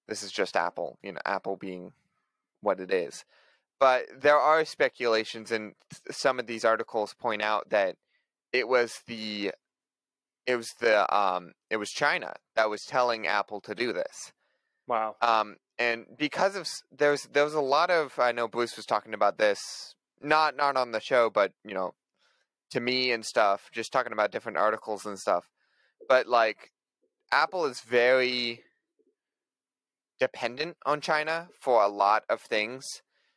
This 0.08 0.22
is 0.22 0.32
just 0.32 0.56
Apple, 0.56 0.98
you 1.02 1.12
know, 1.12 1.20
Apple 1.24 1.56
being 1.56 1.92
what 2.60 2.80
it 2.80 2.92
is. 2.92 3.24
But 3.80 4.06
there 4.20 4.38
are 4.38 4.64
speculations, 4.64 5.50
and 5.50 5.74
some 6.10 6.38
of 6.38 6.46
these 6.46 6.64
articles 6.64 7.14
point 7.14 7.42
out 7.42 7.70
that 7.70 7.96
it 8.52 8.68
was 8.68 9.00
the 9.06 9.52
it 10.46 10.56
was 10.56 10.72
the 10.80 11.14
um 11.14 11.52
it 11.70 11.76
was 11.76 11.90
China 11.90 12.34
that 12.54 12.70
was 12.70 12.84
telling 12.84 13.26
Apple 13.26 13.60
to 13.62 13.74
do 13.74 13.92
this. 13.92 14.32
Wow. 14.86 15.16
Um 15.20 15.56
and 15.78 16.06
because 16.16 16.56
of 16.56 16.66
there's 16.96 17.28
there 17.32 17.44
was 17.44 17.54
a 17.54 17.60
lot 17.60 17.90
of 17.90 18.18
I 18.18 18.32
know 18.32 18.48
Bruce 18.48 18.76
was 18.76 18.86
talking 18.86 19.14
about 19.14 19.38
this 19.38 19.94
not 20.22 20.56
not 20.56 20.76
on 20.76 20.92
the 20.92 21.00
show 21.00 21.30
but 21.30 21.52
you 21.64 21.74
know 21.74 21.94
to 22.70 22.80
me 22.80 23.12
and 23.12 23.24
stuff 23.24 23.68
just 23.72 23.92
talking 23.92 24.12
about 24.12 24.32
different 24.32 24.58
articles 24.58 25.06
and 25.06 25.18
stuff. 25.18 25.50
But 26.08 26.26
like 26.26 26.72
Apple 27.32 27.66
is 27.66 27.80
very 27.80 28.62
dependent 30.20 30.76
on 30.86 31.00
China 31.00 31.48
for 31.60 31.82
a 31.82 31.88
lot 31.88 32.24
of 32.28 32.40
things. 32.40 32.84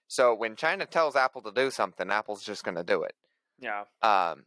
So 0.08 0.34
when 0.34 0.56
China 0.56 0.86
tells 0.86 1.16
Apple 1.16 1.42
to 1.42 1.52
do 1.52 1.70
something, 1.70 2.10
Apple's 2.10 2.44
just 2.44 2.64
going 2.64 2.78
to 2.78 2.84
do 2.84 3.04
it. 3.04 3.14
Yeah. 3.60 3.82
Um, 4.02 4.44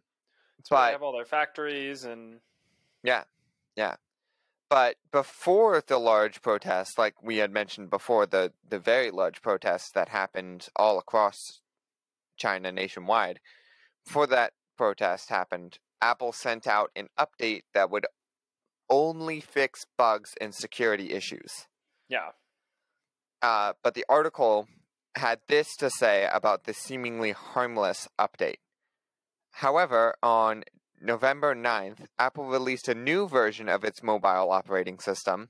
but 0.70 0.86
they 0.86 0.92
have 0.92 1.02
all 1.02 1.12
their 1.12 1.24
factories 1.24 2.04
and 2.04 2.40
yeah, 3.02 3.24
yeah. 3.76 3.96
But 4.70 4.96
before 5.10 5.82
the 5.84 5.98
large 5.98 6.40
protests, 6.42 6.96
like 6.96 7.20
we 7.22 7.38
had 7.38 7.50
mentioned 7.50 7.90
before, 7.90 8.24
the 8.24 8.52
the 8.66 8.78
very 8.78 9.10
large 9.10 9.42
protests 9.42 9.90
that 9.92 10.08
happened 10.08 10.68
all 10.76 10.98
across 10.98 11.60
China 12.36 12.70
nationwide, 12.70 13.40
before 14.06 14.28
that 14.28 14.52
protest 14.78 15.28
happened, 15.28 15.78
Apple 16.00 16.32
sent 16.32 16.66
out 16.68 16.90
an 16.94 17.08
update 17.18 17.62
that 17.74 17.90
would 17.90 18.06
only 18.88 19.40
fix 19.40 19.84
bugs 19.98 20.34
and 20.40 20.54
security 20.54 21.12
issues. 21.12 21.66
yeah. 22.08 22.30
Uh, 23.42 23.72
but 23.82 23.94
the 23.94 24.04
article 24.08 24.68
had 25.16 25.40
this 25.48 25.74
to 25.76 25.88
say 25.90 26.28
about 26.30 26.64
the 26.64 26.74
seemingly 26.74 27.32
harmless 27.32 28.06
update. 28.18 28.58
However, 29.52 30.14
on 30.22 30.64
November 31.02 31.54
9th, 31.54 32.06
Apple 32.18 32.44
released 32.44 32.86
a 32.86 32.94
new 32.94 33.26
version 33.26 33.70
of 33.70 33.84
its 33.84 34.02
mobile 34.02 34.50
operating 34.50 34.98
system, 34.98 35.48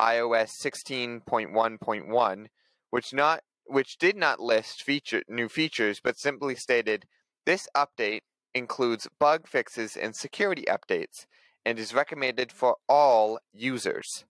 iOS 0.00 0.50
16.1.1, 0.58 2.46
which 2.90 3.12
not 3.12 3.40
which 3.68 3.98
did 3.98 4.16
not 4.16 4.40
list 4.40 4.82
feature 4.82 5.22
new 5.28 5.48
features 5.48 6.00
but 6.00 6.16
simply 6.16 6.54
stated 6.54 7.04
this 7.44 7.68
update 7.76 8.20
includes 8.54 9.08
bug 9.18 9.46
fixes 9.46 9.96
and 9.96 10.14
security 10.14 10.64
updates 10.68 11.26
and 11.64 11.78
is 11.78 11.92
recommended 11.92 12.50
for 12.50 12.76
all 12.88 13.38
users. 13.52 14.24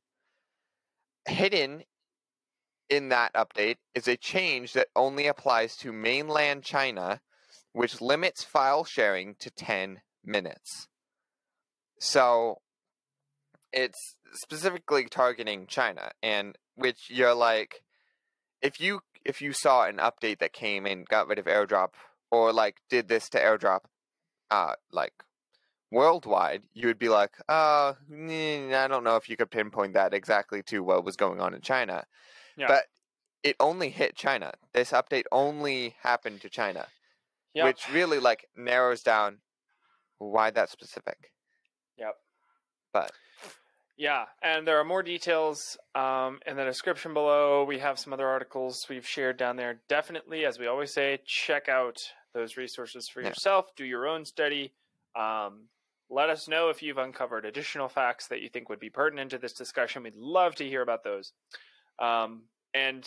Hidden 1.29 1.85
in 2.89 3.11
that 3.11 3.35
update 3.35 3.77
is 3.95 4.09
a 4.09 4.17
change 4.17 4.73
that 4.73 4.89
only 4.97 5.27
applies 5.27 5.77
to 5.77 5.93
mainland 5.93 6.65
China, 6.65 7.21
which 7.73 8.01
limits 8.01 8.43
file 8.43 8.85
sharing 8.85 9.35
to 9.37 9.51
10 9.51 10.01
minutes. 10.27 10.89
So 11.99 12.61
it's 13.73 14.17
specifically 14.33 15.07
targeting 15.11 15.67
China 15.67 16.11
and 16.23 16.57
which 16.75 17.09
you're 17.09 17.35
like 17.35 17.83
if 18.63 18.81
you 18.81 19.01
if 19.25 19.41
you 19.43 19.53
saw 19.53 19.85
an 19.85 19.97
update 19.97 20.39
that 20.39 20.53
came 20.53 20.87
and 20.87 21.07
got 21.07 21.27
rid 21.27 21.39
of 21.39 21.47
airdrop 21.47 21.91
or 22.31 22.53
like 22.53 22.77
did 22.91 23.09
this 23.09 23.29
to 23.31 23.39
airdrop 23.41 23.81
uh 24.51 24.75
like 24.93 25.13
worldwide 25.91 26.63
you 26.75 26.87
would 26.87 26.99
be 26.99 27.09
like 27.09 27.33
uh 27.49 27.95
I 28.11 28.87
don't 28.89 29.05
know 29.05 29.17
if 29.17 29.29
you 29.29 29.37
could 29.37 29.51
pinpoint 29.51 29.95
that 29.95 30.15
exactly 30.15 30.63
to 30.65 30.81
what 30.83 31.05
was 31.05 31.17
going 31.17 31.41
on 31.41 31.55
in 31.55 31.61
China 31.61 32.05
Yeah. 32.57 32.67
but 32.69 32.85
it 33.43 33.57
only 33.61 33.91
hit 33.91 34.17
China 34.17 34.53
this 34.75 34.91
update 34.93 35.25
only 35.33 35.97
happened 36.03 36.41
to 36.43 36.49
China 36.51 36.87
Yep. 37.55 37.65
which 37.65 37.89
really 37.91 38.19
like 38.19 38.49
narrows 38.55 39.03
down 39.03 39.39
why 40.19 40.51
that 40.51 40.71
specific 40.71 41.31
Yep. 41.99 42.15
but 42.93 43.11
Yeah, 43.97 44.27
and 44.43 44.67
there 44.67 44.79
are 44.79 44.85
more 44.85 45.03
details 45.03 45.79
um, 45.95 46.41
in 46.47 46.57
the 46.57 46.65
description 46.65 47.15
below. 47.15 47.65
We 47.65 47.79
have 47.79 47.99
some 47.99 48.13
other 48.13 48.29
articles 48.29 48.85
we've 48.91 49.07
shared 49.07 49.39
down 49.39 49.57
there. 49.57 49.81
Definitely, 49.89 50.45
as 50.45 50.59
we 50.59 50.67
always 50.67 50.93
say, 50.93 51.19
check 51.25 51.69
out 51.69 51.97
those 52.35 52.57
resources 52.59 53.09
for 53.09 53.23
Yeah. 53.23 53.29
yourself. 53.29 53.75
Do 53.75 53.85
your 53.87 54.07
own 54.07 54.27
study. 54.27 54.75
Um, 55.15 55.69
let 56.11 56.29
us 56.29 56.47
know 56.47 56.69
if 56.69 56.83
you've 56.83 56.99
uncovered 56.99 57.47
additional 57.47 57.89
facts 57.89 58.29
that 58.29 58.43
you 58.43 58.51
think 58.51 58.69
would 58.69 58.79
be 58.79 58.91
pertinent 58.91 59.31
to 59.31 59.39
this 59.39 59.55
discussion. 59.55 60.03
We'd 60.03 60.15
love 60.15 60.55
to 60.57 60.69
hear 60.69 60.83
about 60.83 61.03
those. 61.03 61.33
Um, 61.99 62.43
and 62.75 63.03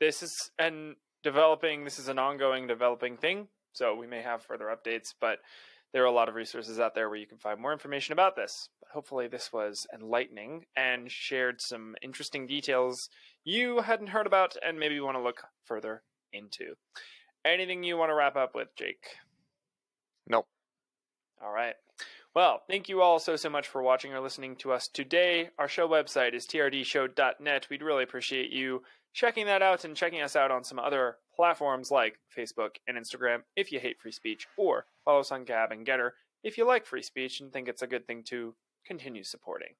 this 0.00 0.22
is 0.22 0.50
and 0.58 0.96
developing. 1.22 1.84
This 1.84 1.98
is 1.98 2.08
an 2.08 2.18
ongoing 2.18 2.66
developing 2.66 3.18
thing. 3.18 3.48
So 3.72 3.94
we 3.94 4.06
may 4.06 4.22
have 4.22 4.42
further 4.42 4.74
updates, 4.74 5.12
but 5.20 5.40
there 5.96 6.02
are 6.02 6.08
a 6.08 6.12
lot 6.12 6.28
of 6.28 6.34
resources 6.34 6.78
out 6.78 6.94
there 6.94 7.08
where 7.08 7.16
you 7.16 7.26
can 7.26 7.38
find 7.38 7.58
more 7.58 7.72
information 7.72 8.12
about 8.12 8.36
this. 8.36 8.68
But 8.80 8.90
hopefully, 8.92 9.28
this 9.28 9.50
was 9.50 9.86
enlightening 9.94 10.66
and 10.76 11.10
shared 11.10 11.62
some 11.62 11.96
interesting 12.02 12.46
details 12.46 13.08
you 13.44 13.80
hadn't 13.80 14.08
heard 14.08 14.26
about 14.26 14.58
and 14.62 14.78
maybe 14.78 14.94
you 14.94 15.06
want 15.06 15.16
to 15.16 15.22
look 15.22 15.44
further 15.64 16.02
into. 16.34 16.74
Anything 17.46 17.82
you 17.82 17.96
want 17.96 18.10
to 18.10 18.14
wrap 18.14 18.36
up 18.36 18.54
with, 18.54 18.68
Jake? 18.76 19.06
Nope. 20.28 20.46
All 21.42 21.50
right. 21.50 21.76
Well, 22.34 22.60
thank 22.68 22.90
you 22.90 23.00
all 23.00 23.18
so, 23.18 23.34
so 23.36 23.48
much 23.48 23.66
for 23.66 23.80
watching 23.80 24.12
or 24.12 24.20
listening 24.20 24.56
to 24.56 24.72
us 24.72 24.88
today. 24.88 25.48
Our 25.58 25.66
show 25.66 25.88
website 25.88 26.34
is 26.34 26.46
trdshow.net. 26.46 27.68
We'd 27.70 27.82
really 27.82 28.04
appreciate 28.04 28.50
you 28.50 28.82
checking 29.14 29.46
that 29.46 29.62
out 29.62 29.86
and 29.86 29.96
checking 29.96 30.20
us 30.20 30.36
out 30.36 30.50
on 30.50 30.62
some 30.62 30.78
other 30.78 31.16
platforms 31.36 31.90
like 31.90 32.18
Facebook 32.36 32.76
and 32.88 32.96
Instagram 32.96 33.42
if 33.54 33.70
you 33.70 33.78
hate 33.78 34.00
free 34.00 34.12
speech, 34.12 34.48
or 34.56 34.86
follow 35.04 35.20
us 35.20 35.30
on 35.30 35.44
Gab 35.44 35.70
and 35.70 35.86
GETTR 35.86 36.10
if 36.42 36.56
you 36.56 36.64
like 36.64 36.86
free 36.86 37.02
speech 37.02 37.40
and 37.40 37.52
think 37.52 37.68
it's 37.68 37.82
a 37.82 37.86
good 37.86 38.06
thing 38.06 38.22
to 38.24 38.54
continue 38.86 39.22
supporting. 39.22 39.74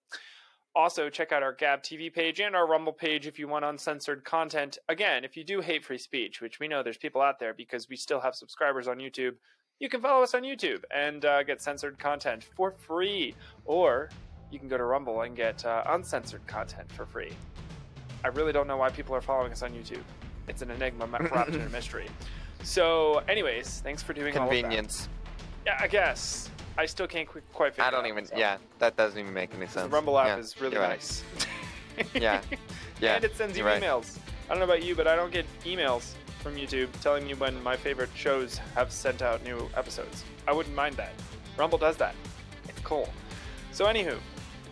Also, 0.75 1.09
check 1.09 1.33
out 1.33 1.42
our 1.42 1.55
Gab 1.55 1.83
TV 1.83 2.12
page 2.12 2.38
and 2.38 2.55
our 2.55 2.66
Rumble 2.66 2.92
page 2.92 3.27
if 3.27 3.38
you 3.38 3.49
want 3.49 3.64
uncensored 3.64 4.25
content. 4.25 4.77
Again, 4.90 5.25
if 5.25 5.35
you 5.35 5.42
do 5.42 5.62
hate 5.62 5.85
free 5.85 5.97
speech, 5.97 6.42
which 6.42 6.61
we 6.61 6.69
know 6.69 6.83
there's 6.83 6.99
people 6.99 7.23
out 7.23 7.38
there 7.38 7.55
because 7.55 7.88
we 7.88 7.97
still 7.97 8.21
have 8.21 8.35
subscribers 8.35 8.87
on 8.87 8.99
YouTube, 8.99 9.37
you 9.79 9.88
can 9.88 10.03
follow 10.03 10.23
us 10.23 10.35
on 10.35 10.42
YouTube 10.42 10.83
and 10.95 11.25
uh, 11.25 11.42
get 11.45 11.62
censored 11.62 11.99
content 11.99 12.45
for 12.57 12.73
free. 12.73 13.35
Or 13.64 14.11
you 14.51 14.59
can 14.59 14.69
go 14.69 14.76
to 14.76 14.85
Rumble 14.85 15.22
and 15.22 15.35
get 15.35 15.64
uh, 15.64 15.83
uncensored 15.87 16.47
content 16.47 16.93
for 16.93 17.07
free. 17.07 17.33
I 18.22 18.28
really 18.28 18.53
don't 18.53 18.66
know 18.66 18.76
why 18.76 18.91
people 18.91 19.14
are 19.14 19.22
following 19.22 19.53
us 19.53 19.62
on 19.62 19.70
YouTube. 19.72 20.03
It's 20.49 20.62
an 20.62 20.70
enigma 20.70 21.07
wrapped 21.07 21.51
in 21.51 21.61
a 21.61 21.68
mystery. 21.68 22.09
So, 22.62 23.22
anyways, 23.28 23.80
thanks 23.80 24.03
for 24.03 24.12
doing 24.12 24.36
all 24.36 24.44
of 24.44 24.51
that. 24.51 24.61
convenience 24.62 25.09
Yeah, 25.64 25.78
I 25.80 25.86
guess. 25.88 26.51
I 26.78 26.86
still 26.86 27.07
can't 27.07 27.28
qu- 27.28 27.40
quite 27.53 27.72
figure 27.72 27.84
I 27.84 27.90
don't 27.90 28.01
out 28.01 28.07
even 28.07 28.24
myself. 28.24 28.38
yeah 28.38 28.59
that 28.80 28.97
doesn't 28.97 29.18
even 29.18 29.32
make 29.32 29.55
any 29.55 29.64
The 29.66 29.72
sense 29.72 29.92
Rumble 29.92 30.18
app 30.18 30.26
Yeah, 30.26 30.36
is 30.38 30.61
really 30.61 30.76
right. 30.76 30.90
nice. 30.90 31.24
yeah 32.14 32.42
yeah 33.01 33.14
and 33.16 33.24
it 33.24 33.34
sends 33.36 33.57
you 33.57 33.64
right. 33.64 33.82
emails. 33.82 34.18
I 34.49 34.51
don't 34.51 34.59
know 34.59 34.64
about 34.64 34.84
you, 34.84 34.94
but 34.94 35.07
I 35.07 35.16
don't 35.16 35.32
get 35.32 35.47
emails 35.64 36.12
from 36.42 36.55
YouTube 36.55 36.88
telling 37.01 37.24
me 37.26 37.34
when 37.34 37.61
my 37.62 37.76
favorite 37.76 38.11
shows 38.14 38.59
have 38.76 38.92
sent 38.92 39.22
out 39.22 39.42
new 39.42 39.68
episodes. 39.76 40.24
I 40.47 40.53
wouldn't 40.53 40.74
mind 40.76 40.94
that. 40.97 41.12
Rumble 41.57 41.78
does 41.78 41.97
that. 41.97 42.14
It's 42.68 42.78
cool. 42.80 43.09
So, 43.72 43.86
anywho, 43.86 44.18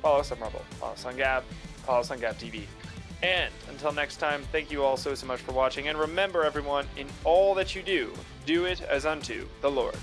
follow 0.03 0.21
us 0.21 0.31
on 0.31 0.39
Rumble, 0.39 0.63
follow 0.79 0.93
us 0.93 1.05
on 1.07 1.17
Gab, 1.17 1.43
follow 1.87 2.01
us 2.01 2.11
on 2.11 2.21
Gab 2.21 2.37
TV. 2.39 2.65
And 3.25 3.51
until 3.71 3.91
next 3.91 4.17
time, 4.17 4.43
thank 4.53 4.71
you 4.71 4.85
all 4.85 4.99
so, 4.99 5.15
so 5.15 5.27
much 5.27 5.41
for 5.41 5.53
watching. 5.53 5.89
And 5.89 5.99
remember, 5.99 6.45
everyone, 6.45 6.87
in 6.99 7.07
all 7.25 7.55
that 7.55 7.75
you 7.75 7.83
do, 7.83 8.13
do 8.45 8.67
it 8.67 8.83
as 8.83 9.07
unto 9.07 9.49
the 9.63 9.71
Lord. 9.71 9.97